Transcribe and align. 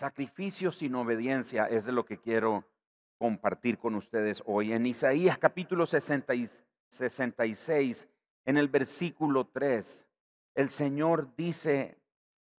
Sacrificios 0.00 0.78
sin 0.78 0.94
obediencia 0.94 1.66
es 1.66 1.84
de 1.84 1.92
lo 1.92 2.06
que 2.06 2.16
quiero 2.16 2.64
compartir 3.18 3.76
con 3.76 3.94
ustedes 3.94 4.42
hoy. 4.46 4.72
En 4.72 4.86
Isaías 4.86 5.36
capítulo 5.36 5.84
66, 5.84 8.08
en 8.46 8.56
el 8.56 8.68
versículo 8.68 9.48
3, 9.48 10.06
el 10.54 10.70
Señor 10.70 11.36
dice 11.36 11.98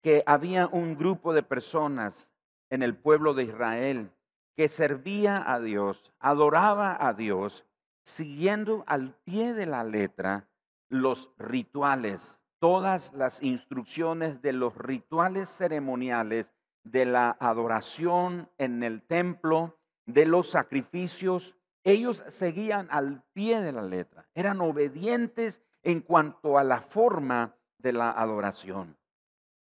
que 0.03 0.23
había 0.27 0.67
un 0.67 0.99
grupo 0.99 1.33
de 1.33 1.43
personas 1.43 2.35
en 2.69 2.83
el 2.83 2.95
pueblo 2.95 3.33
de 3.33 3.45
Israel 3.45 4.13
que 4.55 4.69
servía 4.69 5.43
a 5.51 5.61
Dios, 5.61 6.13
adoraba 6.19 6.95
a 7.01 7.15
Dios, 7.15 7.65
siguiendo 8.05 8.85
al 8.87 9.15
pie 9.25 9.55
de 9.55 9.65
la 9.65 9.83
letra 9.83 10.51
los 10.91 11.31
rituales, 11.39 12.43
todas 12.59 13.15
las 13.15 13.43
instrucciones 13.43 14.43
de 14.43 14.53
los 14.53 14.77
rituales 14.77 15.49
ceremoniales 15.49 16.53
de 16.85 17.05
la 17.05 17.37
adoración 17.41 18.51
en 18.59 18.83
el 18.83 19.03
templo, 19.03 19.79
de 20.07 20.27
los 20.27 20.51
sacrificios. 20.51 21.57
Ellos 21.85 22.25
seguían 22.29 22.89
al 22.91 23.23
pie 23.33 23.61
de 23.61 23.73
la 23.73 23.83
letra, 23.83 24.29
eran 24.35 24.61
obedientes 24.61 25.63
en 25.83 26.01
cuanto 26.01 26.59
a 26.59 26.65
la 26.65 26.81
forma 26.81 27.57
de 27.79 27.93
la 27.93 28.11
adoración. 28.11 28.97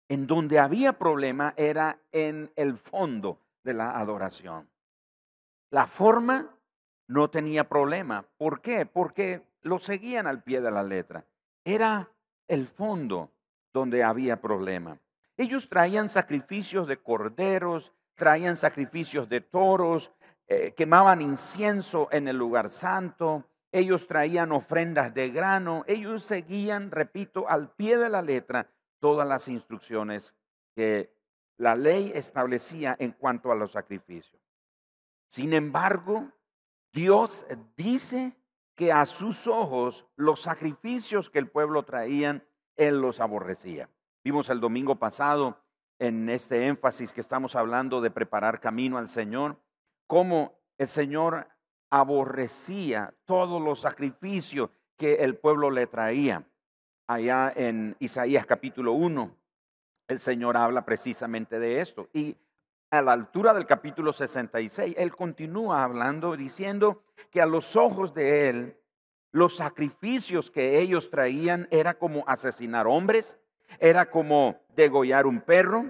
En 0.10 0.26
donde 0.26 0.58
había 0.60 0.94
problema 0.94 1.54
era 1.58 2.02
en 2.12 2.52
el 2.56 2.78
fondo 2.78 3.42
de 3.64 3.74
la 3.74 4.00
adoración. 4.00 4.70
La 5.70 5.86
forma 5.86 6.58
no 7.08 7.30
tenía 7.30 7.68
problema. 7.68 8.26
¿Por 8.38 8.62
qué? 8.62 8.86
Porque 8.86 9.46
lo 9.62 9.80
seguían 9.80 10.28
al 10.28 10.44
pie 10.44 10.62
de 10.62 10.72
la 10.72 10.84
letra. 10.84 11.26
Era 11.66 12.10
el 12.48 12.68
fondo 12.68 13.32
donde 13.74 14.04
había 14.04 14.42
problema. 14.42 14.98
Ellos 15.38 15.70
traían 15.70 16.10
sacrificios 16.10 16.88
de 16.88 16.98
corderos, 16.98 17.94
traían 18.16 18.58
sacrificios 18.58 19.30
de 19.30 19.42
toros, 19.42 20.12
eh, 20.48 20.74
quemaban 20.74 21.22
incienso 21.22 22.10
en 22.12 22.28
el 22.28 22.38
lugar 22.38 22.70
santo, 22.70 23.46
ellos 23.72 24.08
traían 24.08 24.52
ofrendas 24.52 25.14
de 25.14 25.30
grano, 25.30 25.84
ellos 25.88 26.24
seguían, 26.24 26.90
repito, 26.90 27.48
al 27.48 27.72
pie 27.72 27.98
de 27.98 28.10
la 28.10 28.22
letra 28.22 28.72
todas 29.00 29.28
las 29.28 29.48
instrucciones 29.48 30.36
que 30.76 31.14
la 31.58 31.76
ley 31.76 32.12
establecía 32.16 32.96
en 33.00 33.12
cuanto 33.12 33.52
a 33.52 33.56
los 33.56 33.74
sacrificios. 33.74 34.42
Sin 35.28 35.54
embargo, 35.54 36.32
Dios 36.94 37.46
dice 37.76 38.36
que 38.76 38.92
a 38.92 39.06
sus 39.06 39.48
ojos 39.48 40.08
los 40.16 40.42
sacrificios 40.42 41.30
que 41.30 41.40
el 41.40 41.50
pueblo 41.50 41.84
traían, 41.84 42.48
Él 42.76 43.02
los 43.02 43.20
aborrecía. 43.20 43.90
Vimos 44.28 44.50
el 44.50 44.60
domingo 44.60 44.98
pasado 44.98 45.58
en 46.00 46.28
este 46.28 46.68
énfasis 46.68 47.14
que 47.14 47.22
estamos 47.22 47.56
hablando 47.56 48.02
de 48.02 48.12
preparar 48.12 48.60
camino 48.60 48.98
al 48.98 49.08
Señor, 49.08 49.58
cómo 50.06 50.60
el 50.78 50.88
Señor 50.88 51.48
aborrecía 51.90 53.16
todos 53.24 53.62
los 53.62 53.80
sacrificios 53.80 54.70
que 54.98 55.24
el 55.24 55.38
pueblo 55.38 55.72
le 55.72 55.88
traía. 55.88 56.46
Allá 57.08 57.54
en 57.56 57.96
Isaías 58.00 58.46
capítulo 58.46 58.92
1, 58.92 59.34
el 60.10 60.20
Señor 60.20 60.58
habla 60.58 60.84
precisamente 60.84 61.58
de 61.58 61.80
esto. 61.80 62.10
Y 62.12 62.36
a 62.92 63.02
la 63.02 63.14
altura 63.14 63.54
del 63.54 63.64
capítulo 63.64 64.12
66, 64.12 64.96
Él 64.98 65.16
continúa 65.16 65.86
hablando 65.86 66.36
diciendo 66.36 67.02
que 67.32 67.40
a 67.40 67.46
los 67.46 67.78
ojos 67.78 68.14
de 68.14 68.50
Él, 68.50 68.78
los 69.32 69.56
sacrificios 69.56 70.52
que 70.52 70.82
ellos 70.82 71.10
traían 71.10 71.70
era 71.72 71.98
como 71.98 72.26
asesinar 72.28 72.88
hombres, 72.88 73.40
era 73.80 74.10
como 74.10 74.62
degollar 74.76 75.26
un 75.26 75.42
perro, 75.42 75.86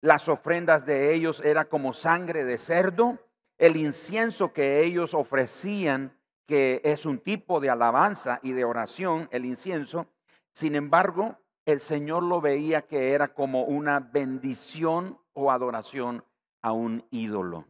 las 0.00 0.28
ofrendas 0.28 0.86
de 0.86 1.14
ellos 1.14 1.40
era 1.44 1.66
como 1.66 1.92
sangre 1.92 2.44
de 2.44 2.58
cerdo, 2.58 3.18
el 3.58 3.76
incienso 3.76 4.52
que 4.52 4.84
ellos 4.84 5.14
ofrecían, 5.14 6.16
que 6.46 6.80
es 6.84 7.04
un 7.04 7.18
tipo 7.18 7.60
de 7.60 7.70
alabanza 7.70 8.40
y 8.42 8.52
de 8.52 8.64
oración, 8.64 9.28
el 9.32 9.44
incienso, 9.44 10.06
sin 10.52 10.76
embargo, 10.76 11.38
el 11.66 11.80
Señor 11.80 12.22
lo 12.22 12.40
veía 12.40 12.82
que 12.82 13.12
era 13.12 13.34
como 13.34 13.64
una 13.64 14.00
bendición 14.00 15.20
o 15.34 15.50
adoración 15.50 16.24
a 16.62 16.72
un 16.72 17.06
ídolo. 17.10 17.66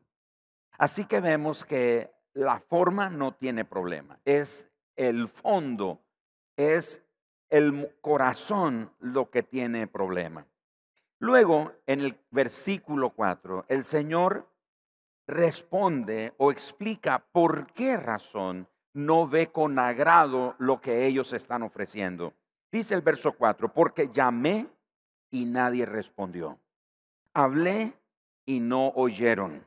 Así 0.79 1.05
que 1.07 1.21
vemos 1.21 1.65
que 1.65 2.13
la 2.35 2.61
forma 2.61 3.11
no 3.11 3.35
tiene 3.35 3.65
problema, 3.65 4.21
es 4.25 4.71
el 4.95 5.29
fondo, 5.29 6.05
es 6.57 7.05
el 7.51 7.95
corazón 8.01 8.93
lo 9.01 9.31
que 9.31 9.43
tiene 9.43 9.87
problema. 9.87 10.47
Luego, 11.19 11.73
en 11.87 12.01
el 12.01 12.19
versículo 12.31 13.11
4, 13.11 13.67
el 13.69 13.85
Señor 13.85 14.49
responde 15.27 16.33
o 16.39 16.51
explica 16.51 17.25
por 17.33 17.73
qué 17.73 17.97
razón 17.97 18.69
no 18.95 19.29
ve 19.29 19.49
con 19.49 19.79
agrado 19.79 20.55
lo 20.59 20.81
que 20.81 21.07
ellos 21.07 21.33
están 21.33 21.63
ofreciendo. 21.63 22.35
Dice 22.71 22.95
el 22.95 23.03
verso 23.03 23.33
4, 23.33 23.73
porque 23.73 24.11
llamé 24.13 24.67
y 25.31 25.45
nadie 25.45 25.87
respondió. 25.87 26.59
Hablé 27.35 27.93
y 28.47 28.61
no 28.61 28.89
oyeron. 28.95 29.65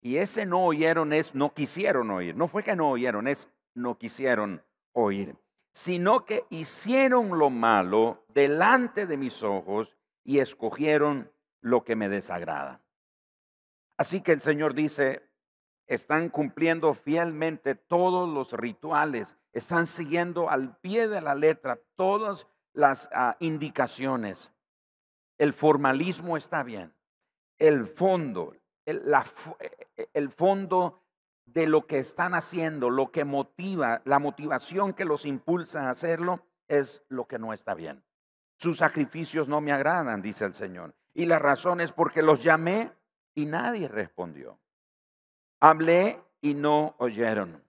Y 0.00 0.16
ese 0.16 0.46
no 0.46 0.64
oyeron 0.66 1.12
es 1.12 1.34
no 1.34 1.54
quisieron 1.54 2.10
oír. 2.10 2.36
No 2.36 2.48
fue 2.48 2.62
que 2.62 2.76
no 2.76 2.90
oyeron, 2.90 3.28
es 3.28 3.48
no 3.74 3.96
quisieron 3.96 4.62
oír. 4.92 5.36
Sino 5.72 6.24
que 6.24 6.44
hicieron 6.50 7.38
lo 7.38 7.50
malo 7.50 8.24
delante 8.28 9.06
de 9.06 9.16
mis 9.16 9.42
ojos 9.42 9.96
y 10.24 10.38
escogieron 10.38 11.32
lo 11.60 11.84
que 11.84 11.96
me 11.96 12.08
desagrada. 12.08 12.82
Así 13.96 14.20
que 14.20 14.32
el 14.32 14.40
Señor 14.40 14.74
dice, 14.74 15.28
están 15.86 16.28
cumpliendo 16.28 16.94
fielmente 16.94 17.74
todos 17.74 18.28
los 18.28 18.52
rituales, 18.52 19.36
están 19.52 19.86
siguiendo 19.86 20.48
al 20.48 20.76
pie 20.78 21.08
de 21.08 21.20
la 21.20 21.34
letra 21.34 21.78
todas 21.96 22.46
las 22.72 23.08
ah, 23.12 23.36
indicaciones. 23.40 24.50
El 25.38 25.52
formalismo 25.52 26.36
está 26.36 26.62
bien, 26.62 26.94
el 27.58 27.86
fondo, 27.86 28.54
el, 28.84 29.02
el 30.14 30.30
fondo 30.30 31.01
de 31.46 31.66
lo 31.66 31.86
que 31.86 31.98
están 31.98 32.34
haciendo, 32.34 32.90
lo 32.90 33.12
que 33.12 33.24
motiva, 33.24 34.02
la 34.04 34.18
motivación 34.18 34.94
que 34.94 35.04
los 35.04 35.24
impulsa 35.24 35.86
a 35.86 35.90
hacerlo, 35.90 36.46
es 36.68 37.04
lo 37.08 37.26
que 37.26 37.38
no 37.38 37.52
está 37.52 37.74
bien. 37.74 38.04
Sus 38.56 38.78
sacrificios 38.78 39.48
no 39.48 39.60
me 39.60 39.72
agradan, 39.72 40.22
dice 40.22 40.44
el 40.44 40.54
Señor. 40.54 40.94
Y 41.14 41.26
la 41.26 41.38
razón 41.38 41.80
es 41.80 41.92
porque 41.92 42.22
los 42.22 42.42
llamé 42.42 42.92
y 43.34 43.46
nadie 43.46 43.88
respondió. 43.88 44.60
Hablé 45.60 46.22
y 46.40 46.54
no 46.54 46.94
oyeron. 46.98 47.62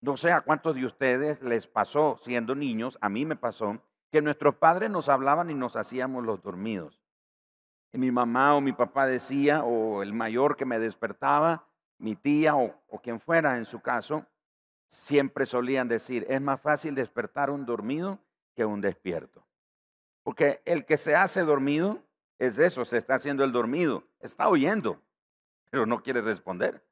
No 0.00 0.16
sé 0.16 0.32
a 0.32 0.40
cuántos 0.40 0.74
de 0.74 0.86
ustedes 0.86 1.42
les 1.42 1.66
pasó 1.66 2.16
siendo 2.22 2.54
niños, 2.54 2.96
a 3.00 3.08
mí 3.08 3.24
me 3.24 3.36
pasó, 3.36 3.82
que 4.10 4.22
nuestros 4.22 4.56
padres 4.56 4.90
nos 4.90 5.08
hablaban 5.08 5.50
y 5.50 5.54
nos 5.54 5.76
hacíamos 5.76 6.24
los 6.24 6.42
dormidos. 6.42 7.02
Y 7.92 7.98
mi 7.98 8.10
mamá 8.10 8.54
o 8.54 8.60
mi 8.60 8.72
papá 8.72 9.06
decía, 9.06 9.64
o 9.64 10.02
el 10.02 10.12
mayor 10.12 10.56
que 10.56 10.64
me 10.64 10.78
despertaba, 10.78 11.66
mi 11.98 12.14
tía 12.14 12.56
o, 12.56 12.82
quien 13.02 13.20
fuera 13.20 13.56
en 13.56 13.64
su 13.64 13.80
caso, 13.80 14.26
siempre 14.86 15.46
solían 15.46 15.88
decir, 15.88 16.26
es 16.28 16.40
más 16.40 16.60
fácil 16.60 16.94
despertar 16.94 17.50
un 17.50 17.66
dormido 17.66 18.18
que 18.54 18.64
un 18.64 18.80
despierto. 18.80 19.46
Porque 20.22 20.62
el 20.64 20.84
que 20.84 20.96
se 20.96 21.14
hace 21.14 21.42
dormido 21.42 22.02
es 22.38 22.58
eso, 22.58 22.84
se 22.84 22.98
está 22.98 23.14
haciendo 23.14 23.44
el 23.44 23.52
dormido, 23.52 24.04
está 24.20 24.48
oyendo, 24.48 25.02
pero 25.70 25.86
no 25.86 26.02
quiere 26.02 26.20
responder. 26.20 26.84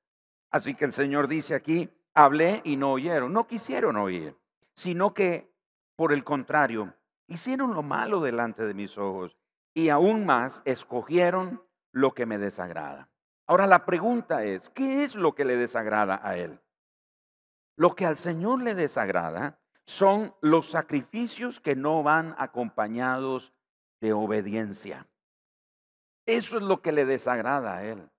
Así 0.51 0.75
que 0.75 0.85
el 0.85 0.93
Señor 0.93 1.27
dice 1.27 1.55
aquí, 1.55 1.91
hablé 2.15 2.61
y 2.65 2.77
no 2.77 2.93
oyeron, 2.93 3.33
no 3.33 3.47
quisieron 3.47 3.97
oír, 3.97 4.37
sino 4.75 5.13
que, 5.15 5.53
por 5.97 6.13
el 6.13 6.25
contrario, 6.25 6.95
hicieron 7.27 7.75
lo 7.75 7.83
malo 7.83 8.21
delante 8.21 8.65
de 8.65 8.75
mis 8.75 8.99
ojos 8.99 9.37
y 9.75 9.89
aún 9.89 10.25
más 10.25 10.63
escogieron 10.65 11.63
lo 11.93 12.13
que 12.13 12.27
me 12.27 12.39
desagrada. 12.39 13.09
Ahora 13.47 13.67
la 13.67 13.85
pregunta 13.85 14.43
es, 14.43 14.71
¿qué 14.71 15.05
es 15.05 15.15
lo 15.15 15.35
que 15.35 15.45
le 15.45 15.57
desagrada 15.57 16.21
a 16.23 16.37
él? 16.37 16.61
Lo 17.77 17.95
que 17.95 18.07
al 18.07 18.17
Señor 18.17 18.63
le 18.63 18.75
desagrada 18.75 19.61
son 19.85 20.35
los 20.41 20.71
sacrificios 20.71 21.61
que 21.61 21.77
no 21.77 22.03
van 22.03 22.35
acompañados 22.39 23.53
de 24.01 24.13
obediencia. 24.13 25.07
Eso 26.27 26.57
es 26.57 26.63
lo 26.63 26.81
que 26.81 26.93
le 26.93 27.05
desagrada 27.05 27.77
a 27.77 27.85
él. 27.85 28.11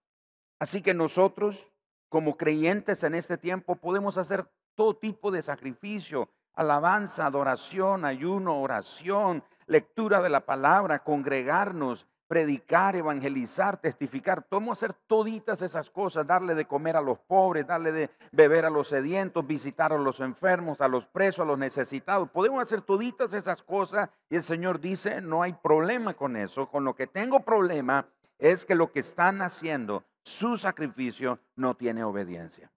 Así 0.60 0.81
que 0.81 0.94
nosotros, 0.94 1.72
como 2.10 2.38
creyentes 2.38 3.04
en 3.04 3.16
este 3.16 3.38
tiempo, 3.38 3.75
podemos 3.77 4.18
hacer 4.18 4.45
todo 4.75 4.95
tipo 4.95 5.31
de 5.31 5.42
sacrificio, 5.42 6.30
alabanza, 6.54 7.25
adoración, 7.25 8.06
ayuno, 8.06 8.62
oración, 8.62 9.44
lectura 9.66 10.22
de 10.22 10.30
la 10.30 10.45
palabra, 10.45 11.04
congregarnos, 11.04 12.07
predicar, 12.27 12.95
evangelizar, 12.95 13.77
testificar. 13.77 14.45
Podemos 14.48 14.77
hacer 14.77 14.94
toditas 14.94 15.62
esas 15.62 15.89
cosas, 15.89 16.25
darle 16.25 16.56
de 16.56 16.66
comer 16.66 16.98
a 16.98 17.01
los 17.01 17.19
pobres, 17.19 17.68
darle 17.68 17.92
de 17.92 18.10
beber 18.31 18.66
a 18.66 18.69
los 18.69 18.88
sedientos, 18.88 19.45
visitar 19.45 19.94
a 19.94 19.98
los 19.98 20.19
enfermos, 20.19 20.81
a 20.81 20.88
los 20.88 21.06
presos, 21.06 21.44
a 21.44 21.45
los 21.45 21.57
necesitados. 21.57 22.30
Podemos 22.30 22.62
hacer 22.62 22.81
toditas 22.81 23.33
esas 23.33 23.62
cosas 23.62 24.10
y 24.30 24.36
el 24.38 24.44
Señor 24.44 24.80
dice, 24.80 25.22
no 25.22 25.44
hay 25.44 25.54
problema 25.54 26.13
con 26.13 26.36
eso. 26.36 26.69
Con 26.69 26.83
lo 26.83 26.95
que 26.95 27.07
tengo 27.07 27.42
problema 27.42 28.07
es 28.39 28.66
que 28.66 28.75
lo 28.75 28.92
que 28.92 29.00
están 29.00 29.42
haciendo, 29.42 30.04
su 30.24 30.57
sacrificio, 30.57 31.39
no 31.56 31.75
tiene 31.75 32.04
obediencia. 32.04 32.72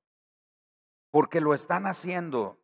Porque 1.11 1.41
lo 1.41 1.55
están 1.55 1.87
haciendo 1.87 2.59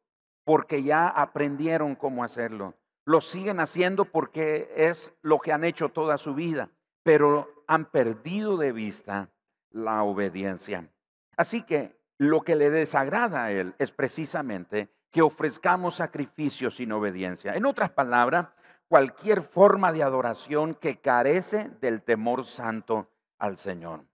porque 0.45 0.83
ya 0.83 1.09
aprendieron 1.09 1.95
cómo 1.95 2.23
hacerlo. 2.23 2.75
Lo 3.05 3.21
siguen 3.21 3.61
haciendo 3.61 4.07
porque 4.07 4.73
es 4.77 5.15
lo 5.23 5.39
que 5.39 5.53
han 5.53 5.65
hecho 5.65 5.91
toda 5.91 6.19
su 6.19 6.35
vida, 6.35 6.71
pero 7.03 7.65
han 7.67 7.87
perdido 7.87 8.57
de 8.57 8.73
vista 8.73 9.31
la 9.71 10.03
obediencia. 10.03 10.91
Así 11.37 11.63
que 11.63 12.01
lo 12.19 12.41
que 12.43 12.57
le 12.57 12.71
desagrada 12.71 13.45
a 13.45 13.53
él 13.53 13.75
es 13.79 13.91
precisamente 13.91 14.89
que 15.11 15.23
ofrezcamos 15.23 15.97
sacrificios 15.97 16.77
sin 16.77 16.93
obediencia. 16.93 17.55
En 17.55 17.67
otras 17.67 17.91
palabras, 17.91 18.49
cualquier 18.89 19.43
forma 19.43 19.93
de 19.93 20.03
adoración 20.03 20.75
que 20.75 21.01
carece 21.01 21.71
del 21.81 22.03
temor 22.03 22.45
santo 22.45 23.11
al 23.39 23.57
Señor. 23.57 24.05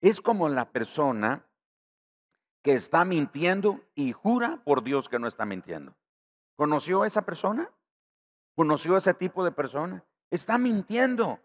Es 0.00 0.20
como 0.20 0.48
la 0.48 0.70
persona 0.70 1.46
que 2.62 2.74
está 2.74 3.04
mintiendo 3.04 3.80
y 3.94 4.12
jura 4.12 4.62
por 4.64 4.82
Dios 4.82 5.08
que 5.08 5.18
no 5.18 5.26
está 5.26 5.46
mintiendo. 5.46 5.94
¿Conoció 6.56 7.02
a 7.02 7.06
esa 7.06 7.22
persona? 7.22 7.70
¿Conoció 8.60 8.94
a 8.94 8.98
ese 8.98 9.14
tipo 9.14 9.42
de 9.42 9.52
persona? 9.52 10.04
Está 10.30 10.58
mintiendo 10.58 11.40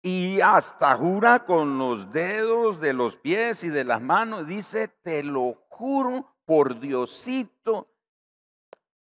y 0.00 0.40
hasta 0.40 0.96
jura 0.96 1.44
con 1.44 1.76
los 1.76 2.12
dedos 2.12 2.80
de 2.80 2.94
los 2.94 3.18
pies 3.18 3.62
y 3.62 3.68
de 3.68 3.84
las 3.84 4.00
manos. 4.00 4.46
Dice, 4.46 4.88
te 4.88 5.22
lo 5.22 5.66
juro 5.68 6.34
por 6.46 6.80
Diosito 6.80 7.92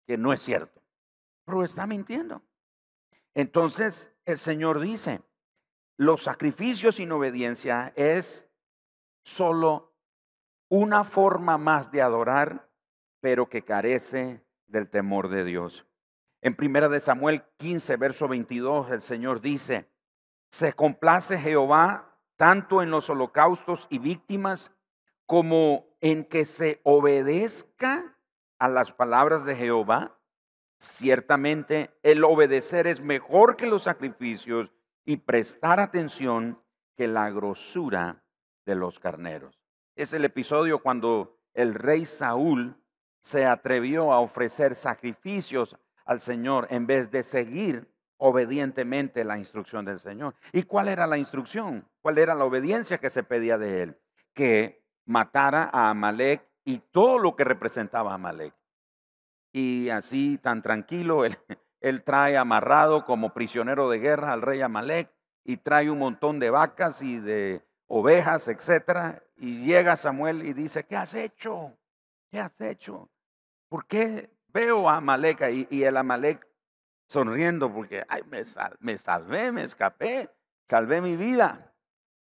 que 0.07 0.17
no 0.17 0.31
es 0.31 0.41
cierto. 0.41 0.81
Pero 1.43 1.65
está 1.65 1.85
mintiendo. 1.85 2.41
Entonces 3.33 4.09
el 4.23 4.37
Señor 4.37 4.79
dice, 4.79 5.21
los 5.97 6.23
sacrificios 6.23 6.95
sin 6.95 7.11
obediencia 7.11 7.91
es 7.97 8.47
solo 9.21 9.93
una 10.69 11.03
forma 11.03 11.57
más 11.57 11.91
de 11.91 12.01
adorar, 12.01 12.71
pero 13.19 13.49
que 13.49 13.65
carece 13.65 14.45
del 14.65 14.89
temor 14.89 15.27
de 15.27 15.43
Dios. 15.43 15.85
En 16.43 16.55
primera 16.55 16.89
de 16.89 16.99
Samuel 16.99 17.41
15, 17.55 17.95
verso 17.95 18.27
22, 18.27 18.91
el 18.91 18.99
Señor 18.99 19.39
dice, 19.39 19.89
se 20.49 20.73
complace 20.73 21.39
Jehová 21.39 22.19
tanto 22.35 22.81
en 22.81 22.91
los 22.91 23.09
holocaustos 23.09 23.87
y 23.89 23.99
víctimas 23.99 24.71
como 25.25 25.87
en 26.01 26.25
que 26.25 26.43
se 26.43 26.81
obedezca 26.83 28.17
a 28.59 28.67
las 28.67 28.91
palabras 28.91 29.45
de 29.45 29.55
Jehová. 29.55 30.19
Ciertamente 30.79 31.97
el 32.03 32.25
obedecer 32.25 32.87
es 32.87 32.99
mejor 32.99 33.55
que 33.55 33.67
los 33.67 33.83
sacrificios 33.83 34.73
y 35.05 35.15
prestar 35.15 35.79
atención 35.79 36.61
que 36.97 37.07
la 37.07 37.29
grosura 37.29 38.25
de 38.65 38.75
los 38.75 38.99
carneros. 38.99 39.61
Es 39.95 40.11
el 40.11 40.25
episodio 40.25 40.79
cuando 40.79 41.39
el 41.53 41.73
rey 41.73 42.03
Saúl 42.03 42.75
se 43.21 43.45
atrevió 43.45 44.11
a 44.11 44.19
ofrecer 44.19 44.75
sacrificios 44.75 45.77
al 46.05 46.19
Señor 46.19 46.67
en 46.69 46.87
vez 46.87 47.11
de 47.11 47.23
seguir 47.23 47.93
obedientemente 48.17 49.25
la 49.25 49.37
instrucción 49.37 49.85
del 49.85 49.99
Señor. 49.99 50.35
¿Y 50.51 50.63
cuál 50.63 50.87
era 50.87 51.07
la 51.07 51.17
instrucción? 51.17 51.87
¿Cuál 52.01 52.17
era 52.17 52.35
la 52.35 52.45
obediencia 52.45 52.97
que 52.97 53.09
se 53.09 53.23
pedía 53.23 53.57
de 53.57 53.81
él? 53.83 53.97
Que 54.33 54.83
matara 55.05 55.69
a 55.71 55.89
Amalek 55.89 56.47
y 56.63 56.79
todo 56.79 57.19
lo 57.19 57.35
que 57.35 57.43
representaba 57.43 58.11
a 58.11 58.15
Amalek. 58.15 58.53
Y 59.51 59.89
así 59.89 60.37
tan 60.37 60.61
tranquilo, 60.61 61.25
él, 61.25 61.37
él 61.81 62.03
trae 62.03 62.37
amarrado 62.37 63.05
como 63.05 63.33
prisionero 63.33 63.89
de 63.89 63.99
guerra 63.99 64.31
al 64.33 64.41
rey 64.41 64.61
Amalek 64.61 65.11
y 65.43 65.57
trae 65.57 65.91
un 65.91 65.99
montón 65.99 66.39
de 66.39 66.49
vacas 66.49 67.01
y 67.01 67.19
de 67.19 67.65
ovejas, 67.87 68.47
etcétera. 68.47 69.21
Y 69.35 69.65
llega 69.65 69.97
Samuel 69.97 70.45
y 70.45 70.53
dice, 70.53 70.85
¿qué 70.85 70.95
has 70.95 71.13
hecho? 71.13 71.77
¿Qué 72.31 72.39
has 72.39 72.59
hecho? 72.61 73.09
¿Por 73.67 73.85
qué 73.85 74.32
veo 74.53 74.89
a 74.89 74.97
Amalek 74.97 75.41
ahí? 75.41 75.67
Y 75.69 75.83
el 75.83 75.97
Amalek 75.97 76.47
sonriendo 77.05 77.71
porque, 77.73 78.05
ay, 78.07 78.21
me, 78.29 78.43
me 78.79 78.97
salvé, 78.97 79.51
me 79.51 79.63
escapé, 79.63 80.29
salvé 80.67 81.01
mi 81.01 81.15
vida. 81.15 81.73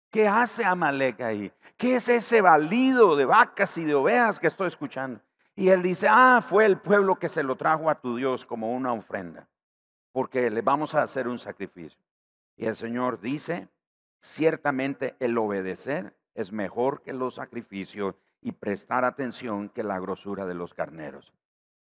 ¿Qué 0.09 0.27
hace 0.27 0.65
Amalek 0.65 1.21
ahí? 1.21 1.51
¿Qué 1.75 1.97
es 1.97 2.09
ese 2.09 2.41
balido 2.41 3.15
de 3.15 3.25
vacas 3.25 3.77
y 3.77 3.85
de 3.85 3.95
ovejas 3.95 4.39
que 4.39 4.47
estoy 4.47 4.67
escuchando? 4.67 5.21
Y 5.55 5.69
él 5.69 5.81
dice, 5.81 6.07
ah, 6.09 6.43
fue 6.47 6.65
el 6.65 6.77
pueblo 6.77 7.15
que 7.15 7.29
se 7.29 7.43
lo 7.43 7.55
trajo 7.55 7.89
a 7.89 7.99
tu 7.99 8.15
Dios 8.15 8.45
como 8.45 8.73
una 8.73 8.93
ofrenda, 8.93 9.49
porque 10.11 10.49
le 10.49 10.61
vamos 10.61 10.95
a 10.95 11.01
hacer 11.01 11.27
un 11.27 11.39
sacrificio. 11.39 11.99
Y 12.55 12.65
el 12.65 12.75
Señor 12.75 13.19
dice, 13.19 13.67
ciertamente 14.19 15.15
el 15.19 15.37
obedecer 15.37 16.15
es 16.35 16.51
mejor 16.51 17.01
que 17.01 17.13
los 17.13 17.35
sacrificios 17.35 18.15
y 18.41 18.51
prestar 18.51 19.03
atención 19.03 19.69
que 19.69 19.83
la 19.83 19.99
grosura 19.99 20.45
de 20.45 20.53
los 20.53 20.73
carneros. 20.73 21.33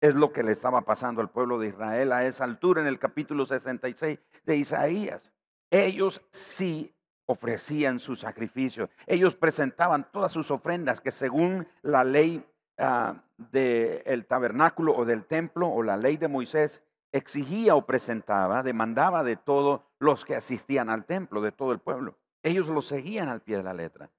Es 0.04 0.16
lo 0.16 0.34
que 0.34 0.44
le 0.44 0.52
estaba 0.52 0.82
pasando 0.82 1.22
al 1.22 1.30
pueblo 1.30 1.58
de 1.58 1.70
Israel 1.70 2.12
a 2.12 2.26
esa 2.26 2.44
altura 2.44 2.82
en 2.82 2.88
el 2.88 3.00
capítulo 3.00 3.46
66 3.46 4.20
de 4.44 4.58
Isaías. 4.58 5.32
Ellos 5.72 6.28
sí 6.30 6.94
ofrecían 7.26 8.02
sus 8.02 8.20
sacrificios. 8.20 8.90
Ellos 9.08 9.38
presentaban 9.38 10.12
todas 10.12 10.34
sus 10.34 10.52
ofrendas 10.52 11.00
que 11.00 11.14
según 11.14 11.70
la 11.84 12.04
ley 12.04 12.46
ah, 12.78 13.24
del 13.38 14.26
tabernáculo 14.26 14.94
o 14.94 15.06
del 15.06 15.24
templo 15.24 15.70
o 15.70 15.82
la 15.84 15.96
ley 15.96 16.18
de 16.18 16.28
Moisés 16.28 16.84
exigía 17.14 17.76
o 17.76 17.86
presentaba, 17.86 18.62
demandaba 18.62 19.24
de 19.24 19.38
todos 19.38 19.84
los 20.00 20.26
que 20.26 20.36
asistían 20.36 20.90
al 20.90 21.06
templo, 21.06 21.40
de 21.40 21.54
todo 21.54 21.72
el 21.72 21.80
pueblo. 21.80 22.18
Ellos 22.42 22.68
lo 22.68 22.82
seguían 22.82 23.30
al 23.30 23.40
pie 23.40 23.56
de 23.56 23.64
la 23.64 23.74
letra, 23.74 24.12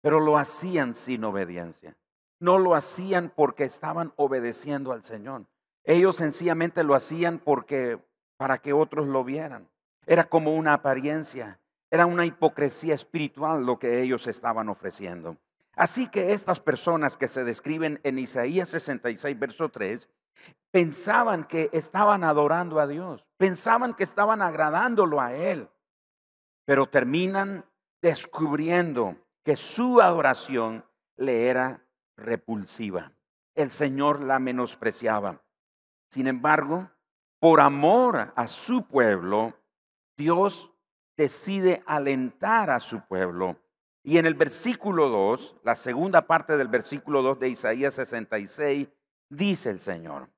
pero 0.00 0.18
lo 0.18 0.38
hacían 0.38 0.92
sin 0.92 1.22
obediencia. 1.22 1.96
No 2.40 2.58
lo 2.58 2.74
hacían 2.74 3.32
porque 3.34 3.64
estaban 3.64 4.12
obedeciendo 4.16 4.92
al 4.92 5.04
Señor. 5.04 5.46
Ellos 5.84 6.16
sencillamente 6.16 6.82
lo 6.82 6.94
hacían 6.94 7.38
porque 7.38 7.98
para 8.36 8.58
que 8.58 8.72
otros 8.72 9.06
lo 9.06 9.22
vieran. 9.22 9.68
Era 10.06 10.24
como 10.24 10.54
una 10.54 10.72
apariencia, 10.72 11.60
era 11.90 12.06
una 12.06 12.26
hipocresía 12.26 12.94
espiritual 12.94 13.64
lo 13.64 13.78
que 13.78 14.02
ellos 14.02 14.26
estaban 14.26 14.68
ofreciendo. 14.68 15.36
Así 15.76 16.08
que 16.08 16.32
estas 16.32 16.58
personas 16.58 17.16
que 17.16 17.28
se 17.28 17.44
describen 17.44 18.00
en 18.02 18.18
Isaías 18.18 18.70
66, 18.70 19.38
verso 19.38 19.68
3, 19.68 20.08
pensaban 20.72 21.44
que 21.44 21.70
estaban 21.72 22.24
adorando 22.24 22.80
a 22.80 22.88
Dios, 22.88 23.28
pensaban 23.36 23.94
que 23.94 24.04
estaban 24.04 24.42
agradándolo 24.42 25.20
a 25.20 25.32
Él 25.32 25.68
pero 26.70 26.88
terminan 26.88 27.64
descubriendo 28.00 29.16
que 29.42 29.56
su 29.56 30.00
adoración 30.00 30.84
le 31.16 31.48
era 31.48 31.84
repulsiva. 32.20 33.12
El 33.54 33.70
Señor 33.70 34.22
la 34.22 34.38
menospreciaba. 34.38 35.42
Sin 36.10 36.26
embargo, 36.26 36.90
por 37.40 37.60
amor 37.60 38.32
a 38.36 38.46
su 38.46 38.86
pueblo, 38.86 39.54
Dios 40.16 40.72
decide 41.16 41.82
alentar 41.86 42.70
a 42.70 42.80
su 42.80 43.00
pueblo. 43.06 43.56
Y 44.02 44.18
en 44.18 44.26
el 44.26 44.34
versículo 44.34 45.08
2, 45.08 45.56
la 45.62 45.76
segunda 45.76 46.26
parte 46.26 46.56
del 46.56 46.68
versículo 46.68 47.22
2 47.22 47.40
de 47.40 47.48
Isaías 47.48 47.94
66, 47.94 48.88
dice 49.28 49.70
el 49.70 49.78
Señor, 49.78 50.30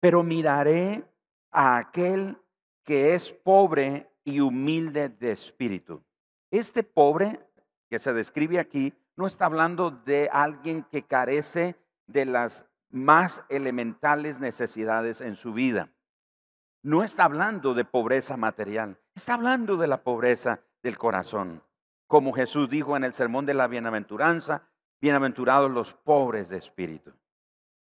pero 0.00 0.22
miraré 0.22 1.04
a 1.50 1.78
aquel 1.78 2.38
que 2.82 3.14
es 3.14 3.30
pobre 3.30 4.10
y 4.24 4.40
humilde 4.40 5.08
de 5.08 5.30
espíritu. 5.30 6.02
Este 6.50 6.82
pobre 6.82 7.40
que 7.88 7.98
se 7.98 8.12
describe 8.12 8.58
aquí 8.58 8.92
no 9.16 9.26
está 9.26 9.46
hablando 9.46 9.90
de 9.90 10.28
alguien 10.32 10.84
que 10.90 11.02
carece 11.02 11.76
de 12.06 12.24
las 12.24 12.66
más 12.90 13.44
elementales 13.48 14.40
necesidades 14.40 15.20
en 15.20 15.36
su 15.36 15.52
vida. 15.52 15.90
No 16.82 17.02
está 17.02 17.24
hablando 17.24 17.74
de 17.74 17.84
pobreza 17.84 18.36
material, 18.36 18.98
está 19.14 19.34
hablando 19.34 19.76
de 19.76 19.86
la 19.86 20.02
pobreza 20.02 20.60
del 20.82 20.98
corazón. 20.98 21.62
Como 22.06 22.32
Jesús 22.32 22.68
dijo 22.68 22.96
en 22.96 23.04
el 23.04 23.12
sermón 23.12 23.46
de 23.46 23.54
la 23.54 23.66
bienaventuranza, 23.66 24.68
bienaventurados 25.00 25.70
los 25.70 25.94
pobres 25.94 26.50
de 26.50 26.58
espíritu, 26.58 27.12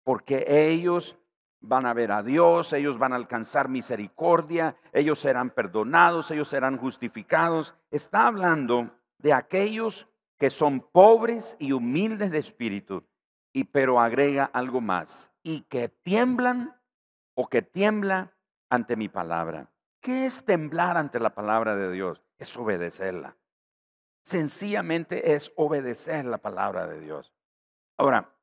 porque 0.04 0.46
ellos 0.48 1.18
van 1.60 1.86
a 1.86 1.94
ver 1.94 2.12
a 2.12 2.24
Dios, 2.24 2.74
ellos 2.74 2.98
van 2.98 3.14
a 3.14 3.18
alcanzar 3.18 3.70
misericordia, 3.70 4.76
ellos 4.94 5.20
serán 5.20 5.52
perdonados, 5.52 6.32
ellos 6.32 6.48
serán 6.48 6.78
justificados. 6.78 7.76
Está 7.92 8.28
hablando 8.28 8.92
de 9.18 9.34
aquellos 9.34 10.08
que 10.38 10.50
son 10.50 10.82
pobres 10.82 11.58
y 11.60 11.72
humildes 11.72 12.32
de 12.32 12.38
espíritu, 12.38 13.04
y 13.54 13.66
pero 13.66 14.00
agrega 14.00 14.46
algo 14.46 14.82
más, 14.82 15.32
y 15.44 15.62
que 15.62 15.90
tiemblan 15.90 16.76
o 17.34 17.48
que 17.48 17.62
tiembla 17.62 18.36
ante 18.70 18.96
mi 18.96 19.10
palabra. 19.10 19.72
¿Qué 20.00 20.26
es 20.26 20.46
temblar 20.46 20.98
ante 20.98 21.20
la 21.20 21.34
palabra 21.34 21.76
de 21.76 21.92
Dios? 21.92 22.24
Es 22.38 22.56
obedecerla. 22.56 23.36
Sencillamente 24.22 25.34
es 25.34 25.52
obedecer 25.56 26.26
la 26.26 26.38
palabra 26.38 26.86
de 26.86 27.00
Dios. 27.00 27.34
Ahora, 27.98 28.36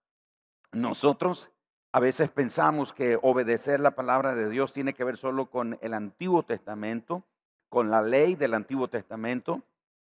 nosotros 0.72 1.50
a 1.92 2.00
veces 2.00 2.30
pensamos 2.30 2.92
que 2.92 3.18
obedecer 3.22 3.78
la 3.78 3.94
palabra 3.94 4.34
de 4.34 4.50
Dios 4.50 4.72
tiene 4.72 4.94
que 4.94 5.04
ver 5.04 5.16
solo 5.16 5.48
con 5.48 5.78
el 5.80 5.94
Antiguo 5.94 6.42
Testamento, 6.42 7.24
con 7.68 7.88
la 7.88 8.02
ley 8.02 8.34
del 8.34 8.54
Antiguo 8.54 8.88
Testamento, 8.88 9.62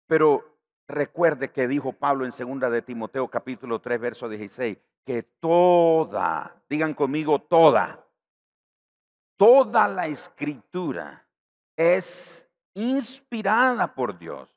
pero 0.06 0.55
recuerde 0.88 1.50
que 1.50 1.69
dijo 1.69 1.93
Pablo 1.93 2.25
en 2.25 2.33
segunda 2.33 2.71
de 2.71 2.83
Timoteo 2.83 3.28
capítulo 3.28 3.81
3 3.81 4.00
verso 4.00 4.28
16, 4.28 4.78
que 5.05 5.23
toda, 5.23 6.62
digan 6.69 6.95
conmigo 6.95 7.40
toda, 7.40 8.07
toda 9.37 9.88
la 9.88 10.07
escritura 10.07 11.26
es 11.76 12.49
inspirada 12.75 13.95
por 13.95 14.19
Dios 14.19 14.57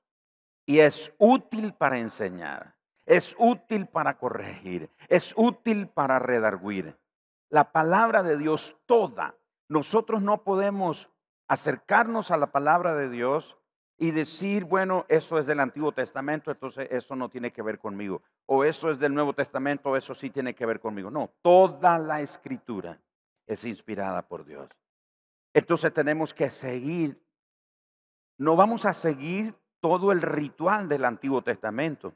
y 0.65 0.79
es 0.79 1.13
útil 1.17 1.73
para 1.73 1.97
enseñar, 1.97 2.75
es 3.05 3.35
útil 3.37 3.87
para 3.87 4.17
corregir, 4.17 4.89
es 5.07 5.33
útil 5.35 5.87
para 5.87 6.19
redarguir. 6.19 6.97
La 7.49 7.71
palabra 7.71 8.21
de 8.21 8.37
Dios 8.37 8.75
toda, 8.85 9.35
nosotros 9.67 10.21
no 10.21 10.43
podemos 10.43 11.09
acercarnos 11.47 12.29
a 12.29 12.37
la 12.37 12.51
palabra 12.51 12.93
de 12.95 13.09
Dios 13.09 13.58
y 14.01 14.11
decir, 14.11 14.63
bueno, 14.63 15.05
eso 15.09 15.37
es 15.37 15.45
del 15.45 15.59
Antiguo 15.59 15.91
Testamento, 15.91 16.49
entonces 16.51 16.87
eso 16.89 17.17
no 17.17 17.29
tiene 17.29 17.51
que 17.51 17.61
ver 17.61 17.77
conmigo. 17.77 18.23
O 18.45 18.63
eso 18.63 18.89
es 18.89 18.97
del 18.97 19.13
Nuevo 19.13 19.33
Testamento, 19.33 19.97
eso 19.97 20.15
sí 20.15 20.29
tiene 20.29 20.55
que 20.55 20.65
ver 20.65 20.79
conmigo. 20.79 21.11
No, 21.11 21.29
toda 21.41 21.99
la 21.99 22.21
escritura 22.21 22.97
es 23.45 23.65
inspirada 23.65 24.25
por 24.25 24.45
Dios. 24.45 24.69
Entonces 25.53 25.93
tenemos 25.93 26.33
que 26.33 26.49
seguir, 26.49 27.21
no 28.37 28.55
vamos 28.55 28.85
a 28.85 28.93
seguir 28.93 29.53
todo 29.81 30.13
el 30.13 30.21
ritual 30.21 30.87
del 30.87 31.03
Antiguo 31.03 31.41
Testamento, 31.41 32.15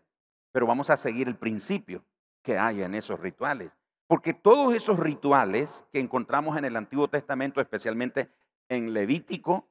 pero 0.53 0.65
vamos 0.65 0.89
a 0.89 0.95
seguir 0.95 1.27
el 1.27 1.35
principio 1.35 2.05
que 2.41 2.57
hay 2.57 2.81
en 2.81 2.95
esos 2.95 3.19
rituales. 3.19 3.71
Porque 4.07 4.33
todos 4.33 4.73
esos 4.73 4.99
rituales 4.99 5.85
que 5.91 5.99
encontramos 5.99 6.57
en 6.57 6.63
el 6.63 6.77
Antiguo 6.77 7.09
Testamento, 7.09 7.59
especialmente 7.59 8.29
en 8.69 8.93
Levítico, 8.93 9.67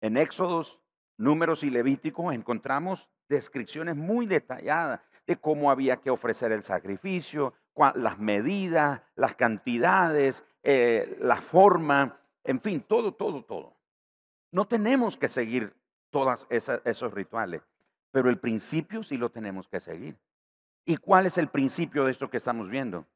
en 0.00 0.16
Éxodos, 0.16 0.80
Números 1.16 1.62
y 1.62 1.70
Levíticos 1.70 2.34
encontramos 2.34 3.08
descripciones 3.28 3.96
muy 3.96 4.26
detalladas 4.26 5.00
de 5.26 5.36
cómo 5.36 5.70
había 5.70 5.98
que 5.98 6.10
ofrecer 6.10 6.52
el 6.52 6.62
sacrificio, 6.62 7.54
las 7.94 8.18
medidas, 8.18 9.00
las 9.14 9.34
cantidades, 9.34 10.44
eh, 10.62 11.16
la 11.20 11.36
forma, 11.36 12.20
en 12.42 12.60
fin, 12.60 12.80
todo, 12.80 13.14
todo, 13.14 13.44
todo. 13.44 13.76
No 14.50 14.66
tenemos 14.66 15.16
que 15.16 15.28
seguir 15.28 15.74
todos 16.10 16.46
esos 16.50 17.12
rituales, 17.12 17.62
pero 18.10 18.28
el 18.28 18.38
principio 18.38 19.02
sí 19.02 19.16
lo 19.16 19.30
tenemos 19.30 19.68
que 19.68 19.80
seguir. 19.80 20.16
¿Y 20.84 20.96
cuál 20.98 21.26
es 21.26 21.38
el 21.38 21.48
principio 21.48 22.04
de 22.04 22.10
esto 22.10 22.28
que 22.28 22.36
estamos 22.36 22.68
viendo? 22.68 23.06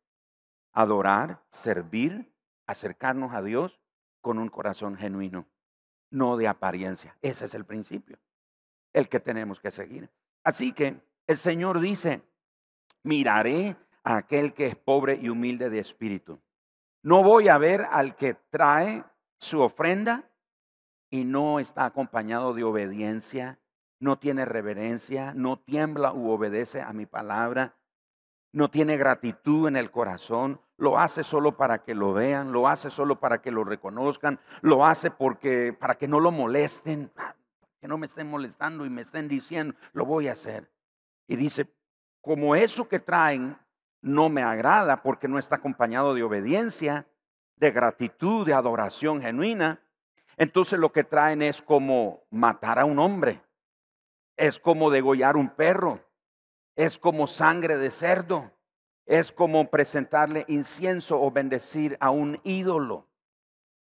Adorar, 0.73 1.43
servir, 1.51 2.33
acercarnos 2.67 3.35
a 3.35 3.43
Dios 3.43 3.79
con 4.21 4.39
un 4.39 4.49
corazón 4.49 4.97
genuino 4.97 5.47
no 6.11 6.37
de 6.37 6.49
apariencia. 6.49 7.17
Ese 7.23 7.45
es 7.45 7.55
el 7.55 7.65
principio, 7.65 8.19
el 8.93 9.09
que 9.09 9.21
tenemos 9.21 9.61
que 9.61 9.71
seguir. 9.71 10.11
Así 10.45 10.73
que 10.73 11.01
el 11.27 11.37
Señor 11.37 11.81
dice, 11.81 12.23
miraré 13.03 13.77
a 14.05 14.17
aquel 14.17 14.55
que 14.55 14.67
es 14.67 14.77
pobre 14.77 15.19
y 15.21 15.29
humilde 15.29 15.71
de 15.71 15.79
espíritu. 15.79 16.41
No 17.03 17.23
voy 17.23 17.49
a 17.49 17.59
ver 17.59 17.87
al 17.91 18.17
que 18.17 18.35
trae 18.35 19.05
su 19.39 19.61
ofrenda 19.61 20.31
y 21.11 21.25
no 21.25 21.61
está 21.61 21.85
acompañado 21.85 22.55
de 22.55 22.65
obediencia, 22.65 23.59
no 24.01 24.19
tiene 24.19 24.45
reverencia, 24.45 25.33
no 25.35 25.59
tiembla 25.59 26.13
u 26.13 26.31
obedece 26.31 26.83
a 26.83 26.93
mi 26.93 27.07
palabra, 27.07 27.78
no 28.53 28.71
tiene 28.71 28.97
gratitud 28.97 29.69
en 29.69 29.77
el 29.77 29.91
corazón, 29.91 30.61
lo 30.77 30.99
hace 30.99 31.25
solo 31.25 31.57
para 31.57 31.83
que 31.83 31.95
lo 31.95 32.13
vean, 32.13 32.53
lo 32.53 32.69
hace 32.69 32.91
solo 32.91 33.19
para 33.19 33.43
que 33.43 33.51
lo 33.51 33.65
reconozcan, 33.65 34.41
lo 34.61 34.87
hace 34.87 35.11
porque 35.11 35.73
para 35.73 35.97
que 35.97 36.09
no 36.09 36.21
lo 36.21 36.31
molesten, 36.31 37.13
que 37.81 37.89
no 37.89 37.99
me 37.99 38.07
estén 38.07 38.29
molestando 38.29 38.87
y 38.87 38.91
me 38.91 39.03
estén 39.03 39.29
diciendo, 39.29 39.75
lo 39.93 40.07
voy 40.07 40.29
a 40.29 40.33
hacer. 40.33 40.71
Y 41.27 41.37
dice, 41.37 41.75
como 42.21 42.55
eso 42.55 42.89
que 42.89 43.01
traen 43.01 43.59
no 44.01 44.29
me 44.29 44.43
agrada 44.43 45.03
porque 45.03 45.29
no 45.29 45.39
está 45.39 45.57
acompañado 45.57 46.15
de 46.15 46.23
obediencia, 46.23 47.07
de 47.57 47.71
gratitud, 47.71 48.47
de 48.47 48.55
adoración 48.55 49.21
genuina, 49.21 49.81
entonces 50.37 50.79
lo 50.79 50.93
que 50.93 51.05
traen 51.05 51.43
es 51.43 51.61
como 51.61 52.23
matar 52.31 52.79
a 52.79 52.85
un 52.85 53.01
hombre, 53.01 53.43
es 54.37 54.61
como 54.61 54.91
degollar 54.91 55.37
un 55.37 55.51
perro, 55.51 56.01
es 56.79 56.97
como 56.97 57.27
sangre 57.27 57.77
de 57.77 57.91
cerdo, 57.91 58.53
es 59.05 59.33
como 59.33 59.69
presentarle 59.69 60.45
incienso 60.47 61.21
o 61.21 61.29
bendecir 61.33 61.97
a 61.99 62.11
un 62.11 62.41
ídolo. 62.45 63.09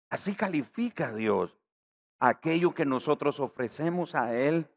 Así 0.09 0.33
califica 0.33 1.13
Dios 1.13 1.55
aquello 2.19 2.73
que 2.73 2.85
nosotros 2.85 3.39
ofrecemos 3.39 4.15
a 4.15 4.33
Él. 4.33 4.67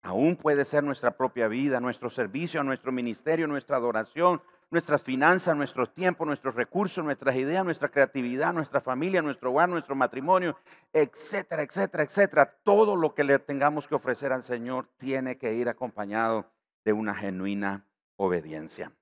Aún 0.00 0.36
puede 0.36 0.64
ser 0.64 0.84
nuestra 0.84 1.18
propia 1.18 1.46
vida, 1.46 1.80
nuestro 1.80 2.08
servicio, 2.08 2.64
nuestro 2.64 2.92
ministerio, 2.92 3.46
nuestra 3.46 3.76
adoración, 3.76 4.40
nuestras 4.70 5.02
finanzas, 5.02 5.54
nuestro 5.54 5.86
tiempo, 5.86 6.24
nuestros 6.24 6.54
recursos, 6.54 7.04
nuestras 7.04 7.36
ideas, 7.36 7.62
nuestra 7.62 7.90
creatividad, 7.90 8.54
nuestra 8.54 8.80
familia, 8.80 9.20
nuestro 9.20 9.50
hogar, 9.50 9.68
nuestro 9.68 9.94
matrimonio, 9.94 10.56
etcétera, 10.94 11.62
etcétera, 11.62 12.04
etcétera. 12.04 12.58
Todo 12.62 12.96
lo 12.96 13.14
que 13.14 13.22
le 13.22 13.38
tengamos 13.38 13.86
que 13.86 13.96
ofrecer 13.96 14.32
al 14.32 14.42
Señor 14.42 14.88
tiene 14.96 15.36
que 15.36 15.52
ir 15.52 15.68
acompañado 15.68 16.53
de 16.84 16.92
una 16.92 17.14
genuina 17.14 17.86
obediencia. 18.16 18.92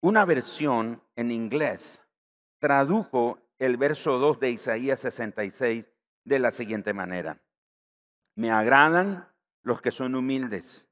Una 0.00 0.24
versión 0.24 1.02
en 1.16 1.30
inglés 1.30 2.02
tradujo 2.58 3.38
el 3.58 3.76
verso 3.76 4.18
2 4.18 4.40
de 4.40 4.50
Isaías 4.50 5.00
66 5.00 5.90
de 6.24 6.38
la 6.38 6.50
siguiente 6.50 6.92
manera. 6.92 7.40
Me 8.34 8.50
agradan 8.50 9.28
los 9.62 9.80
que 9.80 9.90
son 9.90 10.14
humildes, 10.14 10.88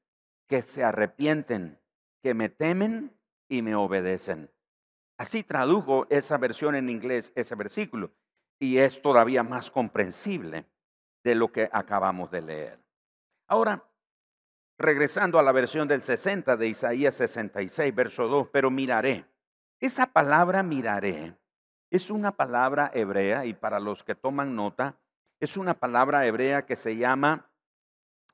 que 0.47 0.61
se 0.61 0.83
arrepienten, 0.83 1.79
que 2.21 2.33
me 2.33 2.49
temen 2.49 3.17
y 3.47 3.61
me 3.61 3.75
obedecen. 3.75 4.51
Así 5.17 5.43
tradujo 5.43 6.07
esa 6.09 6.37
versión 6.37 6.75
en 6.75 6.89
inglés, 6.89 7.31
ese 7.35 7.55
versículo, 7.55 8.11
y 8.59 8.77
es 8.77 9.01
todavía 9.01 9.43
más 9.43 9.71
comprensible 9.71 10.65
de 11.23 11.35
lo 11.35 11.51
que 11.51 11.69
acabamos 11.71 12.31
de 12.31 12.41
leer. 12.41 12.85
Ahora, 13.47 13.87
regresando 14.77 15.39
a 15.39 15.43
la 15.43 15.51
versión 15.51 15.87
del 15.87 16.01
60 16.01 16.57
de 16.57 16.67
Isaías 16.67 17.15
66, 17.15 17.93
verso 17.95 18.27
2, 18.27 18.49
pero 18.51 18.71
miraré. 18.71 19.25
Esa 19.79 20.07
palabra 20.07 20.63
miraré 20.63 21.37
es 21.95 22.09
una 22.09 22.31
palabra 22.35 22.91
hebrea 22.93 23.45
y 23.45 23.53
para 23.53 23.79
los 23.79 24.03
que 24.03 24.15
toman 24.15 24.55
nota, 24.55 24.97
es 25.39 25.57
una 25.57 25.75
palabra 25.75 26.25
hebrea 26.25 26.65
que 26.65 26.75
se 26.75 26.97
llama 26.97 27.49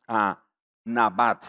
ah, 0.08 0.44
Nabat. 0.84 1.46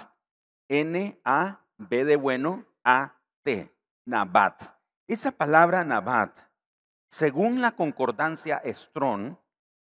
N-A-B 0.69 2.05
de 2.05 2.17
bueno, 2.17 2.65
A-T. 2.85 3.75
Nabat. 4.07 4.63
Esa 5.07 5.33
palabra 5.33 5.85
Nabat, 5.85 6.39
según 7.11 7.61
la 7.61 7.73
concordancia 7.73 8.63
Strong, 8.65 9.37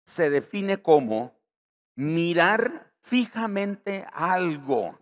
se 0.05 0.31
define 0.31 0.83
como 0.83 1.39
mirar 1.95 2.88
fijamente 3.09 4.07
algo, 4.13 4.99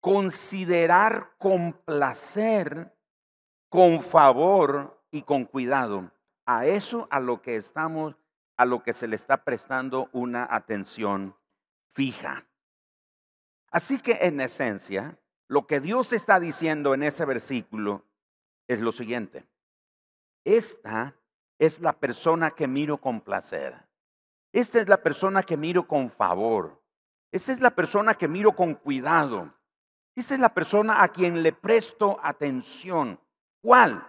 considerar 0.00 1.36
con 1.38 1.72
placer, 1.72 2.92
con 3.68 4.02
favor 4.02 5.00
y 5.12 5.22
con 5.22 5.44
cuidado 5.44 6.10
a 6.46 6.66
eso 6.66 7.06
a 7.10 7.20
lo 7.20 7.42
que 7.42 7.56
estamos, 7.56 8.16
a 8.56 8.64
lo 8.64 8.82
que 8.82 8.92
se 8.92 9.06
le 9.06 9.16
está 9.16 9.44
prestando 9.44 10.08
una 10.12 10.48
atención 10.50 11.36
fija. 11.94 12.46
Así 13.70 13.98
que 13.98 14.18
en 14.22 14.40
esencia, 14.40 15.18
lo 15.48 15.66
que 15.66 15.80
Dios 15.80 16.12
está 16.12 16.40
diciendo 16.40 16.94
en 16.94 17.02
ese 17.04 17.24
versículo 17.24 18.04
es 18.66 18.80
lo 18.80 18.90
siguiente. 18.90 19.46
Esta 20.44 21.14
es 21.58 21.80
la 21.80 21.92
persona 21.92 22.50
que 22.50 22.66
miro 22.66 23.00
con 23.00 23.20
placer. 23.20 23.86
Esta 24.52 24.80
es 24.80 24.88
la 24.88 25.02
persona 25.02 25.42
que 25.42 25.56
miro 25.56 25.86
con 25.86 26.10
favor. 26.10 26.75
Esa 27.32 27.52
es 27.52 27.60
la 27.60 27.74
persona 27.74 28.14
que 28.14 28.28
miro 28.28 28.52
con 28.52 28.74
cuidado. 28.74 29.52
Esa 30.14 30.34
es 30.34 30.40
la 30.40 30.54
persona 30.54 31.02
a 31.02 31.08
quien 31.08 31.42
le 31.42 31.52
presto 31.52 32.18
atención. 32.22 33.20
¿Cuál? 33.60 34.06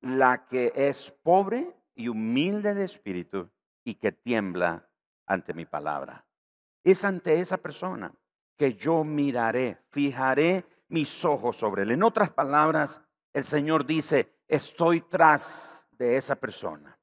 La 0.00 0.46
que 0.46 0.72
es 0.74 1.10
pobre 1.22 1.74
y 1.94 2.08
humilde 2.08 2.74
de 2.74 2.84
espíritu 2.84 3.50
y 3.84 3.94
que 3.94 4.12
tiembla 4.12 4.88
ante 5.26 5.54
mi 5.54 5.64
palabra. 5.64 6.26
Es 6.84 7.04
ante 7.04 7.40
esa 7.40 7.58
persona 7.58 8.12
que 8.56 8.74
yo 8.74 9.04
miraré, 9.04 9.78
fijaré 9.90 10.66
mis 10.88 11.24
ojos 11.24 11.56
sobre 11.56 11.84
él. 11.84 11.92
En 11.92 12.02
otras 12.02 12.30
palabras, 12.30 13.00
el 13.32 13.44
Señor 13.44 13.86
dice, 13.86 14.40
estoy 14.48 15.00
tras 15.00 15.86
de 15.92 16.16
esa 16.16 16.36
persona. 16.36 16.98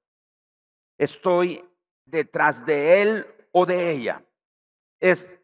Estoy 0.98 1.64
detrás 2.06 2.66
de 2.66 3.02
él 3.02 3.28
o 3.52 3.66
de 3.66 3.92
ella 3.92 4.24
es 5.00 5.40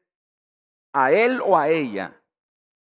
a 0.93 1.11
él 1.11 1.41
o 1.43 1.57
a 1.57 1.69
ella 1.69 2.21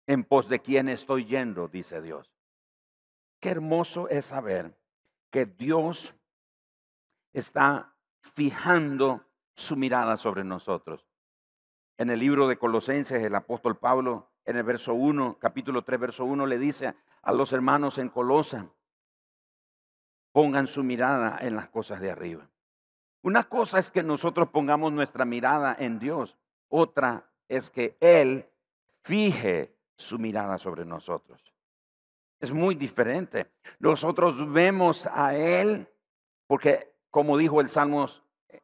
en 0.07 0.23
pos 0.23 0.49
de 0.49 0.59
quien 0.59 0.89
estoy 0.89 1.25
yendo, 1.25 1.67
dice 1.67 2.01
Dios. 2.01 2.31
Qué 3.39 3.49
hermoso 3.49 4.07
es 4.09 4.27
saber 4.27 4.77
que 5.31 5.45
Dios 5.45 6.15
está 7.33 7.95
fijando 8.21 9.25
su 9.55 9.75
mirada 9.75 10.17
sobre 10.17 10.43
nosotros. 10.43 11.07
En 11.97 12.09
el 12.09 12.19
libro 12.19 12.47
de 12.47 12.57
Colosenses, 12.57 13.21
el 13.21 13.35
apóstol 13.35 13.77
Pablo, 13.77 14.31
en 14.45 14.57
el 14.57 14.63
verso 14.63 14.93
1, 14.93 15.37
capítulo 15.39 15.83
3, 15.83 15.99
verso 15.99 16.25
1, 16.25 16.45
le 16.45 16.57
dice 16.57 16.95
a 17.21 17.31
los 17.31 17.53
hermanos 17.53 17.97
en 17.97 18.09
Colosa, 18.09 18.67
pongan 20.31 20.67
su 20.67 20.83
mirada 20.83 21.37
en 21.41 21.55
las 21.55 21.69
cosas 21.69 21.99
de 21.99 22.11
arriba. 22.11 22.49
Una 23.21 23.43
cosa 23.43 23.77
es 23.77 23.91
que 23.91 24.01
nosotros 24.01 24.49
pongamos 24.49 24.91
nuestra 24.91 25.25
mirada 25.25 25.75
en 25.77 25.99
Dios, 25.99 26.37
otra 26.71 27.29
es 27.47 27.69
que 27.69 27.97
Él 27.99 28.49
fije 29.03 29.75
su 29.95 30.17
mirada 30.17 30.57
sobre 30.57 30.85
nosotros. 30.85 31.53
Es 32.39 32.51
muy 32.51 32.73
diferente. 32.73 33.51
Nosotros 33.79 34.51
vemos 34.51 35.07
a 35.13 35.35
Él 35.35 35.87
porque, 36.47 36.95
como 37.11 37.37
dijo 37.37 37.61
el 37.61 37.69
Salmo, 37.69 38.07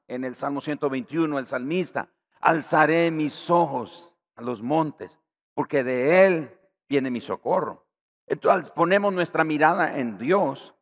en 0.08 0.24
el 0.24 0.36
Salmo 0.36 0.62
121, 0.62 1.38
el 1.38 1.46
salmista, 1.46 2.10
alzaré 2.42 3.12
mis 3.12 3.50
ojos 3.50 4.18
a 4.36 4.42
los 4.42 4.62
montes, 4.62 5.20
porque 5.54 5.84
de 5.84 6.26
Él 6.26 6.60
viene 6.90 7.12
mi 7.12 7.20
socorro. 7.20 7.86
Entonces 8.26 8.70
ponemos 8.70 9.14
nuestra 9.14 9.44
mirada 9.44 10.00
en 10.00 10.18
Dios 10.18 10.76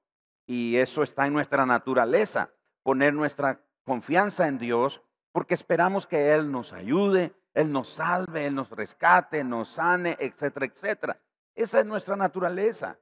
y 0.46 0.78
eso 0.78 1.04
está 1.04 1.28
en 1.28 1.34
nuestra 1.34 1.66
naturaleza, 1.66 2.52
poner 2.84 3.14
nuestra 3.14 3.62
confianza 3.84 4.48
en 4.48 4.58
Dios 4.58 5.02
porque 5.36 5.54
esperamos 5.54 6.08
que 6.08 6.34
Él 6.34 6.50
nos 6.50 6.72
ayude, 6.72 7.36
Él 7.54 7.70
nos 7.70 7.90
salve, 7.90 8.46
Él 8.46 8.56
nos 8.56 8.70
rescate, 8.70 9.44
nos 9.44 9.68
sane, 9.68 10.16
etcétera, 10.18 10.66
etcétera. 10.66 11.22
Esa 11.54 11.82
es 11.82 11.86
nuestra 11.86 12.16
naturaleza, 12.16 12.98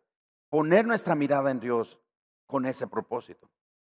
poner 0.49 0.83
nuestra 0.83 1.13
mirada 1.13 1.51
en 1.51 1.59
Dios 1.59 1.99
con 2.47 2.65
ese 2.65 2.87
propósito. 2.87 3.51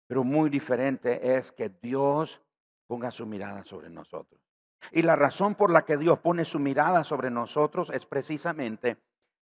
Pero 0.07 0.23
muy 0.23 0.51
diferente 0.51 1.35
es 1.35 1.51
que 1.51 1.69
Dios 1.83 2.41
ponga 2.87 3.11
su 3.11 3.27
mirada 3.27 3.65
sobre 3.65 3.91
nosotros. 3.91 4.41
Y 4.93 5.03
la 5.03 5.17
razón 5.17 5.57
por 5.57 5.73
la 5.73 5.85
que 5.85 5.97
Dios 5.97 6.21
pone 6.21 6.45
su 6.45 6.61
mirada 6.61 7.03
sobre 7.03 7.31
nosotros 7.33 7.91
es 7.91 8.07
precisamente 8.07 9.03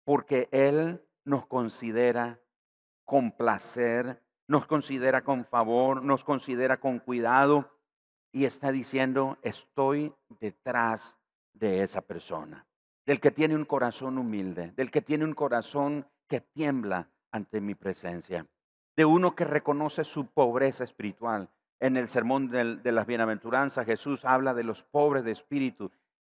porque 0.05 0.47
Él 0.53 1.05
nos 1.25 1.45
considera 1.45 2.39
con 3.03 3.33
placer, 3.33 4.23
nos 4.47 4.65
considera 4.65 5.25
con 5.25 5.43
favor, 5.43 6.01
nos 6.03 6.23
considera 6.23 6.79
con 6.79 6.99
cuidado 6.99 7.76
y 8.31 8.45
está 8.45 8.71
diciendo, 8.71 9.37
estoy 9.41 10.13
detrás 10.39 11.17
de 11.53 11.81
esa 11.81 12.01
persona, 12.01 12.67
del 13.05 13.19
que 13.19 13.31
tiene 13.31 13.55
un 13.55 13.65
corazón 13.65 14.17
humilde, 14.17 14.73
del 14.75 14.91
que 14.91 15.01
tiene 15.01 15.23
un 15.23 15.33
corazón 15.33 16.07
que 16.27 16.41
tiembla 16.41 17.09
ante 17.31 17.61
mi 17.61 17.75
presencia, 17.75 18.45
de 18.95 19.05
uno 19.05 19.35
que 19.35 19.45
reconoce 19.45 20.03
su 20.03 20.27
pobreza 20.27 20.83
espiritual. 20.83 21.49
En 21.79 21.97
el 21.97 22.07
sermón 22.07 22.49
de 22.49 22.91
las 22.91 23.05
bienaventuranzas 23.05 23.85
Jesús 23.85 24.25
habla 24.25 24.53
de 24.53 24.63
los 24.63 24.83
pobres 24.83 25.23
de 25.23 25.31
espíritu. 25.31 25.91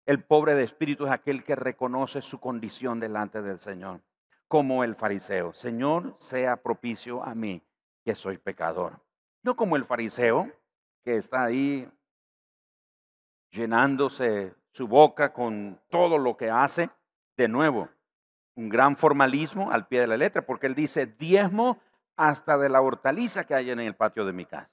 El 0.04 0.22
pobre 0.22 0.54
de 0.54 0.64
espíritu 0.64 1.06
es 1.06 1.12
aquel 1.12 1.44
que 1.44 1.56
reconoce 1.56 2.20
su 2.20 2.40
condición 2.40 3.00
delante 3.00 3.40
del 3.40 3.58
Señor, 3.58 4.02
como 4.48 4.84
el 4.84 4.94
fariseo. 4.94 5.54
Señor, 5.54 6.14
sea 6.18 6.62
propicio 6.62 7.24
a 7.24 7.34
mí, 7.34 7.62
que 8.04 8.14
soy 8.14 8.36
pecador. 8.36 9.00
No 9.42 9.56
como 9.56 9.76
el 9.76 9.84
fariseo, 9.84 10.52
que 11.02 11.16
está 11.16 11.44
ahí 11.44 11.90
llenándose 13.50 14.54
su 14.72 14.86
boca 14.86 15.32
con 15.32 15.80
todo 15.90 16.18
lo 16.18 16.36
que 16.36 16.50
hace. 16.50 16.90
De 17.36 17.48
nuevo, 17.48 17.88
un 18.54 18.68
gran 18.68 18.96
formalismo 18.96 19.70
al 19.70 19.88
pie 19.88 20.00
de 20.00 20.06
la 20.06 20.16
letra, 20.16 20.44
porque 20.44 20.66
él 20.66 20.74
dice 20.74 21.06
diezmo 21.06 21.80
hasta 22.16 22.58
de 22.58 22.68
la 22.68 22.82
hortaliza 22.82 23.44
que 23.44 23.54
hay 23.54 23.70
en 23.70 23.80
el 23.80 23.96
patio 23.96 24.24
de 24.24 24.32
mi 24.32 24.44
casa. 24.44 24.70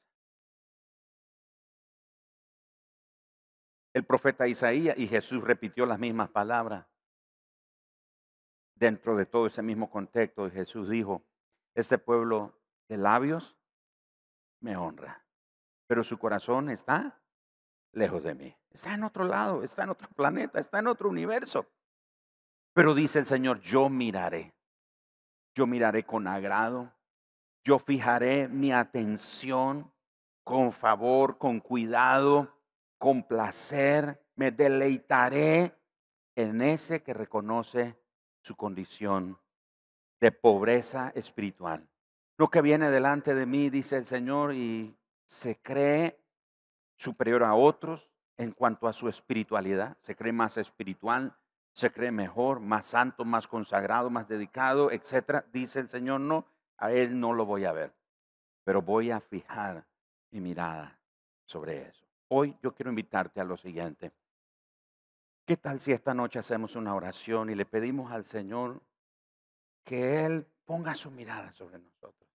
El 3.93 4.05
profeta 4.05 4.48
Isaías 4.48 4.98
y 4.98 5.07
Jesús 5.07 5.43
repitió 5.43 5.86
las 5.86 5.98
mismas 5.98 6.29
palabras. 6.29 6.86
Dentro 8.75 9.15
de 9.15 9.25
todo 9.25 9.48
ese 9.48 9.63
mismo 9.63 9.89
contexto, 9.89 10.51
Jesús 10.51 10.89
dijo, 10.89 11.25
este 11.74 11.98
pueblo 11.98 12.59
de 12.90 12.98
labios 12.98 13.57
me 14.59 14.77
honra, 14.77 15.25
pero 15.88 16.04
su 16.04 16.18
corazón 16.18 16.70
está 16.70 17.20
lejos 17.94 18.24
de 18.24 18.36
mí. 18.36 18.56
Está 18.72 18.94
en 18.94 19.04
otro 19.04 19.24
lado, 19.24 19.64
está 19.64 19.84
en 19.84 19.90
otro 19.90 20.08
planeta, 20.16 20.60
está 20.60 20.80
en 20.80 20.88
otro 20.88 21.10
universo. 21.10 21.66
Pero 22.74 22.94
dice 22.94 23.20
el 23.20 23.26
Señor, 23.26 23.60
yo 23.60 23.90
miraré, 23.90 24.54
yo 25.56 25.66
miraré 25.66 26.06
con 26.06 26.28
agrado, 26.28 26.94
yo 27.64 27.80
fijaré 27.80 28.48
mi 28.48 28.72
atención 28.72 29.92
con 30.44 30.72
favor, 30.72 31.38
con 31.40 31.60
cuidado, 31.60 32.56
con 32.98 33.24
placer, 33.24 34.24
me 34.36 34.52
deleitaré 34.52 35.76
en 36.36 36.62
ese 36.62 37.02
que 37.02 37.14
reconoce 37.14 38.00
su 38.42 38.56
condición 38.56 39.40
de 40.22 40.32
pobreza 40.32 41.12
espiritual. 41.16 41.90
Lo 42.38 42.50
que 42.50 42.62
viene 42.62 42.92
delante 42.92 43.34
de 43.34 43.46
mí, 43.46 43.70
dice 43.70 43.98
el 43.98 44.06
Señor, 44.06 44.54
y 44.54 44.96
se 45.27 45.59
cree 45.61 46.20
superior 46.96 47.44
a 47.44 47.53
otros 47.53 48.09
en 48.37 48.51
cuanto 48.51 48.87
a 48.87 48.94
su 48.94 49.09
espiritualidad, 49.09 49.98
se 50.01 50.16
cree 50.16 50.31
más 50.31 50.57
espiritual, 50.57 51.37
se 51.74 51.92
cree 51.92 52.11
mejor, 52.11 52.59
más 52.59 52.85
santo, 52.87 53.25
más 53.25 53.48
consagrado, 53.48 54.09
más 54.09 54.27
dedicado, 54.27 54.90
etcétera. 54.90 55.46
Dice 55.51 55.79
el 55.79 55.90
Señor, 55.90 56.22
no, 56.22 56.48
a 56.77 56.92
él 56.92 57.20
no 57.20 57.33
lo 57.33 57.46
voy 57.46 57.66
a 57.66 57.74
ver, 57.74 57.94
pero 58.63 58.81
voy 58.81 59.11
a 59.11 59.20
fijar 59.20 59.85
mi 60.31 60.40
mirada 60.40 61.00
sobre 61.46 61.87
eso. 61.87 62.07
Hoy 62.29 62.57
yo 62.63 62.74
quiero 62.74 62.90
invitarte 62.90 63.42
a 63.42 63.46
lo 63.46 63.57
siguiente. 63.57 64.11
¿Qué 65.46 65.57
tal 65.57 65.79
si 65.79 65.92
esta 65.92 66.13
noche 66.13 66.40
hacemos 66.40 66.75
una 66.75 66.96
oración 66.96 67.50
y 67.50 67.55
le 67.55 67.66
pedimos 67.66 68.11
al 68.11 68.24
Señor 68.24 68.81
que 69.83 70.25
Él 70.25 70.48
ponga 70.66 70.94
su 70.94 71.11
mirada 71.11 71.51
sobre 71.51 71.79
nosotros? 71.79 72.29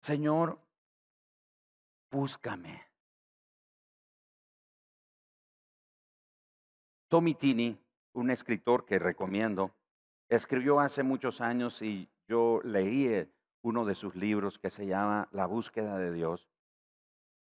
Señor, 0.00 0.60
búscame. 2.10 2.88
Tommy 7.08 7.34
Tini, 7.34 7.78
un 8.12 8.30
escritor 8.30 8.84
que 8.84 8.98
recomiendo, 8.98 9.74
escribió 10.28 10.80
hace 10.80 11.02
muchos 11.02 11.40
años 11.40 11.80
y 11.80 12.08
yo 12.26 12.60
leí 12.64 13.06
eh, 13.06 13.32
uno 13.62 13.84
de 13.86 13.94
sus 13.94 14.14
libros 14.14 14.58
que 14.58 14.70
se 14.70 14.86
llama 14.86 15.28
La 15.32 15.46
búsqueda 15.46 15.98
de 15.98 16.12
Dios. 16.12 16.48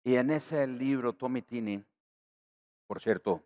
Y 0.04 0.16
en 0.16 0.30
ese 0.30 0.66
libro, 0.68 1.14
Tommy 1.14 1.42
Tini, 1.42 1.84
por 2.88 3.02
cierto, 3.02 3.44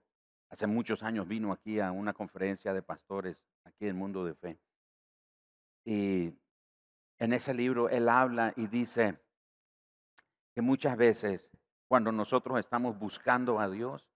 hace 0.50 0.68
muchos 0.68 1.02
años 1.02 1.28
vino 1.28 1.52
aquí 1.52 1.80
a 1.80 1.92
una 1.92 2.14
conferencia 2.14 2.72
de 2.74 2.84
pastores 2.84 3.48
aquí 3.64 3.88
en 3.88 3.96
Mundo 3.96 4.24
de 4.24 4.36
Fe. 4.36 4.60
Y 5.84 6.34
en 7.18 7.34
ese 7.34 7.56
libro 7.56 7.90
él 7.90 8.08
habla 8.10 8.54
y 8.56 8.68
dice, 8.68 9.20
que 10.54 10.62
muchas 10.62 10.98
veces 10.98 11.52
cuando 11.88 12.12
nosotros 12.12 12.60
estamos 12.60 12.98
buscando 12.98 13.60
a 13.60 13.70
Dios, 13.70 14.10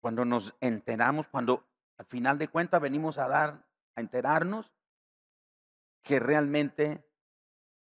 cuando 0.00 0.24
nos 0.24 0.54
enteramos, 0.60 1.28
cuando 1.28 1.64
al 1.96 2.06
final 2.06 2.38
de 2.38 2.48
cuentas 2.48 2.80
venimos 2.80 3.18
a 3.18 3.28
dar, 3.28 3.64
a 3.94 4.00
enterarnos 4.00 4.72
que 6.02 6.18
realmente 6.18 7.08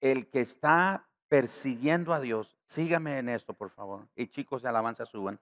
el 0.00 0.28
que 0.28 0.42
está 0.42 1.08
persiguiendo 1.28 2.12
a 2.12 2.20
Dios, 2.20 2.56
sígame 2.66 3.18
en 3.18 3.28
esto, 3.28 3.54
por 3.54 3.70
favor, 3.70 4.08
y 4.14 4.28
chicos 4.28 4.62
de 4.62 4.68
alabanza 4.68 5.06
suban, 5.06 5.40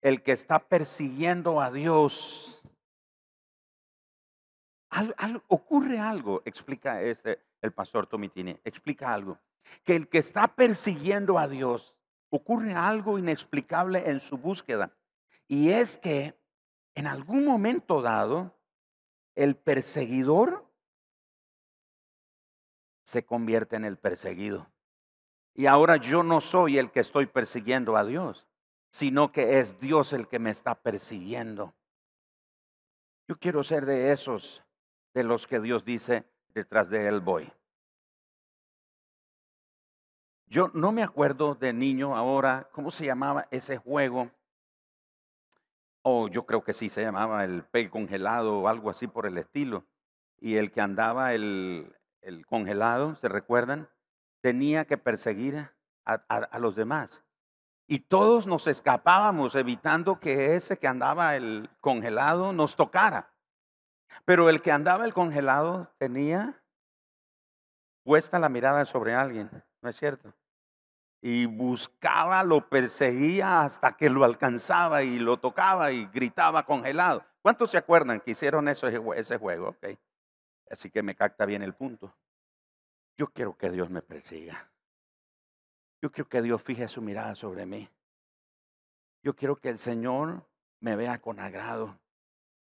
el 0.00 0.22
que 0.22 0.32
está 0.32 0.60
persiguiendo 0.60 1.60
a 1.60 1.70
Dios, 1.70 2.62
ocurre 5.48 5.98
algo, 5.98 6.42
explica 6.44 7.02
este, 7.02 7.42
el 7.60 7.72
pastor 7.72 8.06
Tomitini, 8.06 8.58
explica 8.64 9.12
algo 9.12 9.38
que 9.84 9.96
el 9.96 10.08
que 10.08 10.18
está 10.18 10.54
persiguiendo 10.54 11.38
a 11.38 11.48
Dios 11.48 11.96
ocurre 12.30 12.74
algo 12.74 13.18
inexplicable 13.18 14.10
en 14.10 14.20
su 14.20 14.38
búsqueda. 14.38 14.96
Y 15.48 15.70
es 15.70 15.98
que 15.98 16.38
en 16.94 17.06
algún 17.06 17.44
momento 17.44 18.02
dado, 18.02 18.58
el 19.34 19.56
perseguidor 19.56 20.66
se 23.04 23.24
convierte 23.24 23.76
en 23.76 23.84
el 23.84 23.98
perseguido. 23.98 24.70
Y 25.54 25.66
ahora 25.66 25.96
yo 25.96 26.22
no 26.22 26.40
soy 26.40 26.78
el 26.78 26.90
que 26.90 27.00
estoy 27.00 27.26
persiguiendo 27.26 27.96
a 27.96 28.04
Dios, 28.04 28.46
sino 28.90 29.30
que 29.30 29.60
es 29.60 29.78
Dios 29.78 30.12
el 30.12 30.26
que 30.26 30.38
me 30.38 30.50
está 30.50 30.74
persiguiendo. 30.74 31.74
Yo 33.28 33.38
quiero 33.38 33.62
ser 33.62 33.86
de 33.86 34.12
esos, 34.12 34.64
de 35.14 35.24
los 35.24 35.46
que 35.46 35.60
Dios 35.60 35.84
dice, 35.84 36.24
detrás 36.48 36.90
de 36.90 37.08
él 37.08 37.20
voy. 37.20 37.50
Yo 40.48 40.70
no 40.74 40.92
me 40.92 41.02
acuerdo 41.02 41.54
de 41.56 41.72
niño 41.72 42.16
ahora, 42.16 42.68
¿cómo 42.72 42.90
se 42.90 43.04
llamaba 43.04 43.46
ese 43.50 43.78
juego? 43.78 44.30
O 46.02 46.28
yo 46.28 46.46
creo 46.46 46.62
que 46.62 46.72
sí 46.72 46.88
se 46.88 47.02
llamaba 47.02 47.44
el 47.44 47.64
pe 47.64 47.90
congelado 47.90 48.60
o 48.60 48.68
algo 48.68 48.90
así 48.90 49.08
por 49.08 49.26
el 49.26 49.38
estilo. 49.38 49.84
Y 50.38 50.56
el 50.56 50.70
que 50.70 50.80
andaba 50.80 51.34
el, 51.34 51.96
el 52.20 52.46
congelado, 52.46 53.16
¿se 53.16 53.28
recuerdan? 53.28 53.88
Tenía 54.40 54.84
que 54.84 54.96
perseguir 54.98 55.70
a 56.04 56.58
los 56.60 56.76
demás. 56.76 57.24
Y 57.88 58.00
todos 58.00 58.46
nos 58.46 58.68
escapábamos 58.68 59.56
evitando 59.56 60.20
que 60.20 60.54
ese 60.54 60.78
que 60.78 60.86
andaba 60.86 61.34
el 61.34 61.68
congelado 61.80 62.52
nos 62.52 62.76
tocara. 62.76 63.32
Pero 64.24 64.48
el 64.48 64.62
que 64.62 64.70
andaba 64.72 65.04
el 65.04 65.14
congelado 65.14 65.92
tenía 65.98 66.62
puesta 68.04 68.38
la 68.38 68.48
mirada 68.48 68.86
sobre 68.86 69.14
alguien, 69.14 69.50
¿no 69.86 69.90
es 69.90 69.96
cierto? 69.96 70.34
Y 71.22 71.46
buscaba, 71.46 72.42
lo 72.42 72.68
perseguía 72.68 73.60
hasta 73.60 73.92
que 73.92 74.10
lo 74.10 74.24
alcanzaba 74.24 75.04
y 75.04 75.20
lo 75.20 75.36
tocaba 75.36 75.92
y 75.92 76.06
gritaba 76.06 76.66
congelado. 76.66 77.24
¿Cuántos 77.40 77.70
se 77.70 77.78
acuerdan 77.78 78.18
que 78.18 78.32
hicieron 78.32 78.66
eso, 78.66 78.88
ese 78.88 79.38
juego? 79.38 79.68
Okay. 79.68 79.96
Así 80.68 80.90
que 80.90 81.04
me 81.04 81.14
capta 81.14 81.46
bien 81.46 81.62
el 81.62 81.72
punto. 81.72 82.12
Yo 83.16 83.28
quiero 83.28 83.56
que 83.56 83.70
Dios 83.70 83.88
me 83.88 84.02
persiga. 84.02 84.72
Yo 86.02 86.10
quiero 86.10 86.28
que 86.28 86.42
Dios 86.42 86.60
fije 86.60 86.88
su 86.88 87.00
mirada 87.00 87.36
sobre 87.36 87.64
mí. 87.64 87.88
Yo 89.22 89.36
quiero 89.36 89.54
que 89.54 89.68
el 89.68 89.78
Señor 89.78 90.44
me 90.80 90.96
vea 90.96 91.20
con 91.20 91.38
agrado. 91.38 91.96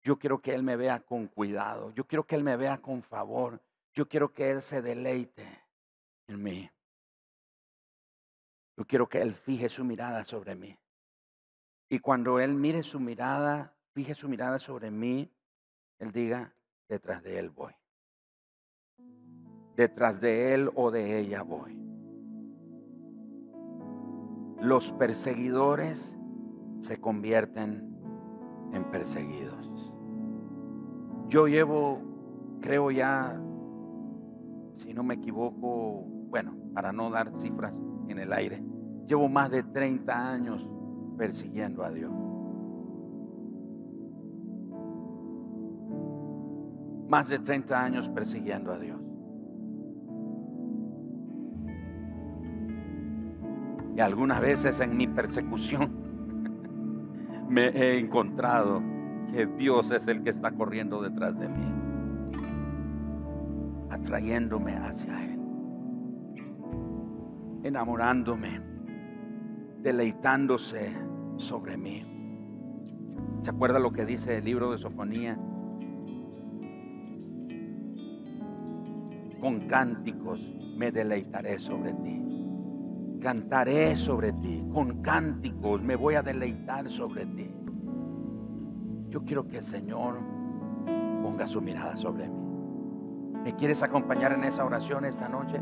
Yo 0.03 0.19
quiero 0.19 0.39
que 0.39 0.53
Él 0.53 0.62
me 0.62 0.75
vea 0.75 0.99
con 0.99 1.25
cuidado. 1.25 1.89
Yo 1.95 2.06
quiero 2.06 2.27
que 2.27 2.36
Él 2.36 2.43
me 2.43 2.58
vea 2.58 2.77
con 2.77 3.01
favor. 3.01 3.60
Yo 3.95 4.08
quiero 4.08 4.32
que 4.32 4.51
Él 4.51 4.62
se 4.62 4.84
deleite 4.84 5.65
en 6.27 6.43
mí. 6.43 6.69
Yo 8.77 8.85
quiero 8.85 9.09
que 9.09 9.21
Él 9.21 9.33
fije 9.33 9.69
su 9.69 9.83
mirada 9.83 10.23
sobre 10.23 10.55
mí. 10.55 10.77
Y 11.89 11.99
cuando 11.99 12.39
Él 12.39 12.53
mire 12.53 12.83
su 12.83 12.99
mirada, 12.99 13.73
fije 13.93 14.13
su 14.13 14.29
mirada 14.29 14.59
sobre 14.59 14.91
mí, 14.91 15.31
Él 15.97 16.11
diga, 16.11 16.53
detrás 16.87 17.23
de 17.23 17.39
Él 17.39 17.49
voy. 17.49 17.73
Detrás 19.75 20.21
de 20.21 20.53
Él 20.53 20.69
o 20.75 20.91
de 20.91 21.19
ella 21.19 21.41
voy. 21.41 21.75
Los 24.61 24.91
perseguidores 24.93 26.15
se 26.79 26.99
convierten 26.99 27.97
en 28.73 28.83
perseguidos. 28.91 29.93
Yo 31.27 31.47
llevo, 31.47 32.01
creo 32.61 32.91
ya, 32.91 33.41
si 34.77 34.93
no 34.93 35.03
me 35.03 35.15
equivoco, 35.15 36.03
bueno, 36.29 36.55
para 36.73 36.91
no 36.91 37.09
dar 37.09 37.31
cifras 37.39 37.75
en 38.07 38.19
el 38.19 38.33
aire, 38.33 38.63
llevo 39.07 39.29
más 39.29 39.49
de 39.49 39.63
30 39.63 40.31
años 40.31 40.69
persiguiendo 41.17 41.83
a 41.83 41.89
Dios. 41.89 42.11
Más 47.09 47.29
de 47.29 47.39
30 47.39 47.83
años 47.83 48.09
persiguiendo 48.09 48.71
a 48.71 48.77
Dios. 48.77 48.99
Y 53.95 54.01
algunas 54.01 54.41
veces 54.41 54.79
en 54.81 54.95
mi 54.95 55.07
persecución 55.07 55.89
me 57.49 57.69
he 57.69 57.97
encontrado 57.97 58.83
que 59.31 59.47
Dios 59.47 59.89
es 59.91 60.07
el 60.07 60.21
que 60.21 60.29
está 60.29 60.51
corriendo 60.51 61.01
detrás 61.01 61.39
de 61.39 61.49
mí, 61.49 61.73
atrayéndome 63.89 64.75
hacia 64.75 65.25
Él, 65.25 65.39
enamorándome, 67.63 68.76
deleitándose 69.88 70.91
sobre 71.38 71.78
mí. 71.78 72.04
¿Se 73.41 73.52
acuerda 73.52 73.80
lo 73.80 73.93
que 73.93 74.06
dice 74.06 74.38
el 74.38 74.43
libro 74.43 74.71
de 74.71 74.78
Sofonía? 74.78 75.39
Con 79.39 79.62
cánticos 79.69 80.54
me 80.76 80.91
deleitaré 80.91 81.58
sobre 81.58 81.93
ti 81.93 82.21
cantaré 83.19 83.95
sobre 83.95 84.32
ti, 84.32 84.63
con 84.71 85.02
cánticos 85.02 85.82
me 85.82 85.95
voy 85.95 86.15
a 86.15 86.21
deleitar 86.21 86.88
sobre 86.88 87.26
ti. 87.26 87.52
Yo 89.10 89.23
quiero 89.26 89.47
que 89.47 89.58
el 89.58 89.63
Señor 89.63 90.19
ponga 91.23 91.47
su 91.47 91.60
mirada 91.60 91.97
sobre 91.97 92.30
mí. 92.30 92.39
¿Me 93.43 93.56
quieres 93.56 93.82
acompañar 93.82 94.34
en 94.34 94.43
esa 94.43 94.63
oración 94.63 95.04
esta 95.04 95.28
noche? 95.28 95.60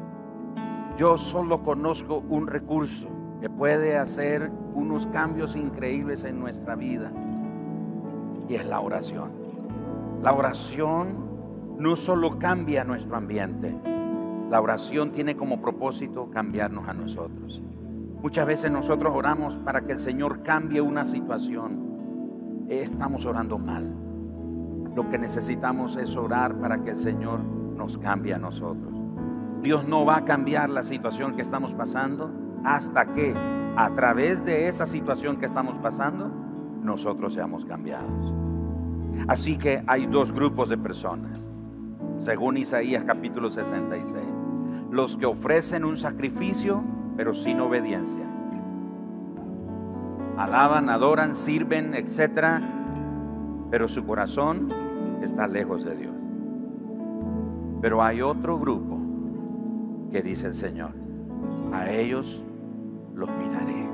Yo 0.97 1.17
solo 1.17 1.63
conozco 1.63 2.19
un 2.29 2.45
recurso 2.45 3.14
que 3.41 3.49
puede 3.49 3.97
hacer 3.97 4.51
unos 4.73 5.07
cambios 5.07 5.55
increíbles 5.55 6.23
en 6.23 6.39
nuestra 6.39 6.75
vida 6.75 7.11
y 8.47 8.55
es 8.55 8.65
la 8.65 8.79
oración. 8.79 9.31
La 10.21 10.33
oración 10.33 11.25
no 11.77 11.95
solo 11.95 12.37
cambia 12.39 12.83
nuestro 12.83 13.15
ambiente, 13.15 13.75
la 14.49 14.61
oración 14.61 15.11
tiene 15.11 15.35
como 15.35 15.59
propósito 15.61 16.29
cambiarnos 16.31 16.87
a 16.87 16.93
nosotros. 16.93 17.61
Muchas 18.21 18.45
veces 18.47 18.71
nosotros 18.71 19.13
oramos 19.15 19.57
para 19.57 19.81
que 19.81 19.93
el 19.93 19.99
Señor 19.99 20.41
cambie 20.41 20.81
una 20.81 21.05
situación. 21.05 22.65
Estamos 22.69 23.25
orando 23.25 23.59
mal. 23.59 23.91
Lo 24.95 25.09
que 25.09 25.17
necesitamos 25.17 25.95
es 25.97 26.15
orar 26.15 26.55
para 26.55 26.83
que 26.83 26.91
el 26.91 26.97
Señor 26.97 27.39
nos 27.43 27.97
cambie 27.97 28.33
a 28.33 28.39
nosotros. 28.39 28.93
Dios 29.61 29.87
no 29.87 30.05
va 30.05 30.17
a 30.17 30.25
cambiar 30.25 30.69
la 30.69 30.83
situación 30.83 31.35
que 31.35 31.41
estamos 31.41 31.73
pasando 31.73 32.44
hasta 32.65 33.13
que 33.13 33.33
a 33.75 33.93
través 33.93 34.43
de 34.43 34.67
esa 34.67 34.87
situación 34.87 35.37
que 35.37 35.45
estamos 35.45 35.77
pasando, 35.77 36.31
nosotros 36.81 37.33
seamos 37.33 37.65
cambiados. 37.65 38.33
Así 39.27 39.57
que 39.57 39.83
hay 39.87 40.07
dos 40.07 40.31
grupos 40.31 40.69
de 40.69 40.77
personas 40.77 41.45
según 42.17 42.57
Isaías 42.57 43.03
capítulo 43.03 43.51
66. 43.51 44.15
Los 44.91 45.17
que 45.17 45.25
ofrecen 45.25 45.83
un 45.83 45.97
sacrificio, 45.97 46.83
pero 47.17 47.33
sin 47.33 47.59
obediencia. 47.59 48.25
Alaban, 50.37 50.89
adoran, 50.89 51.35
sirven, 51.35 51.93
etc. 51.93 52.61
Pero 53.71 53.87
su 53.87 54.05
corazón 54.05 54.69
está 55.21 55.47
lejos 55.47 55.83
de 55.83 55.95
Dios. 55.95 56.13
Pero 57.81 58.03
hay 58.03 58.21
otro 58.21 58.57
grupo 58.57 58.99
que 60.11 60.21
dice 60.21 60.47
el 60.47 60.53
Señor, 60.53 60.91
a 61.73 61.89
ellos 61.89 62.44
los 63.15 63.29
miraré. 63.29 63.89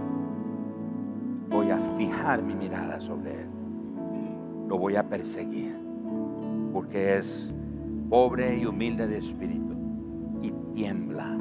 Voy 1.50 1.70
a 1.70 1.78
fijar 1.98 2.42
mi 2.42 2.56
mirada 2.56 3.00
sobre 3.00 3.42
Él. 3.42 3.50
Lo 4.68 4.78
voy 4.78 4.96
a 4.96 5.08
perseguir. 5.08 5.76
Porque 6.74 7.18
es 7.18 7.54
pobre 8.10 8.58
y 8.58 8.66
humilde 8.66 9.08
de 9.08 9.18
espíritu 9.18 9.76
y 10.42 10.52
tiembla 10.74 11.38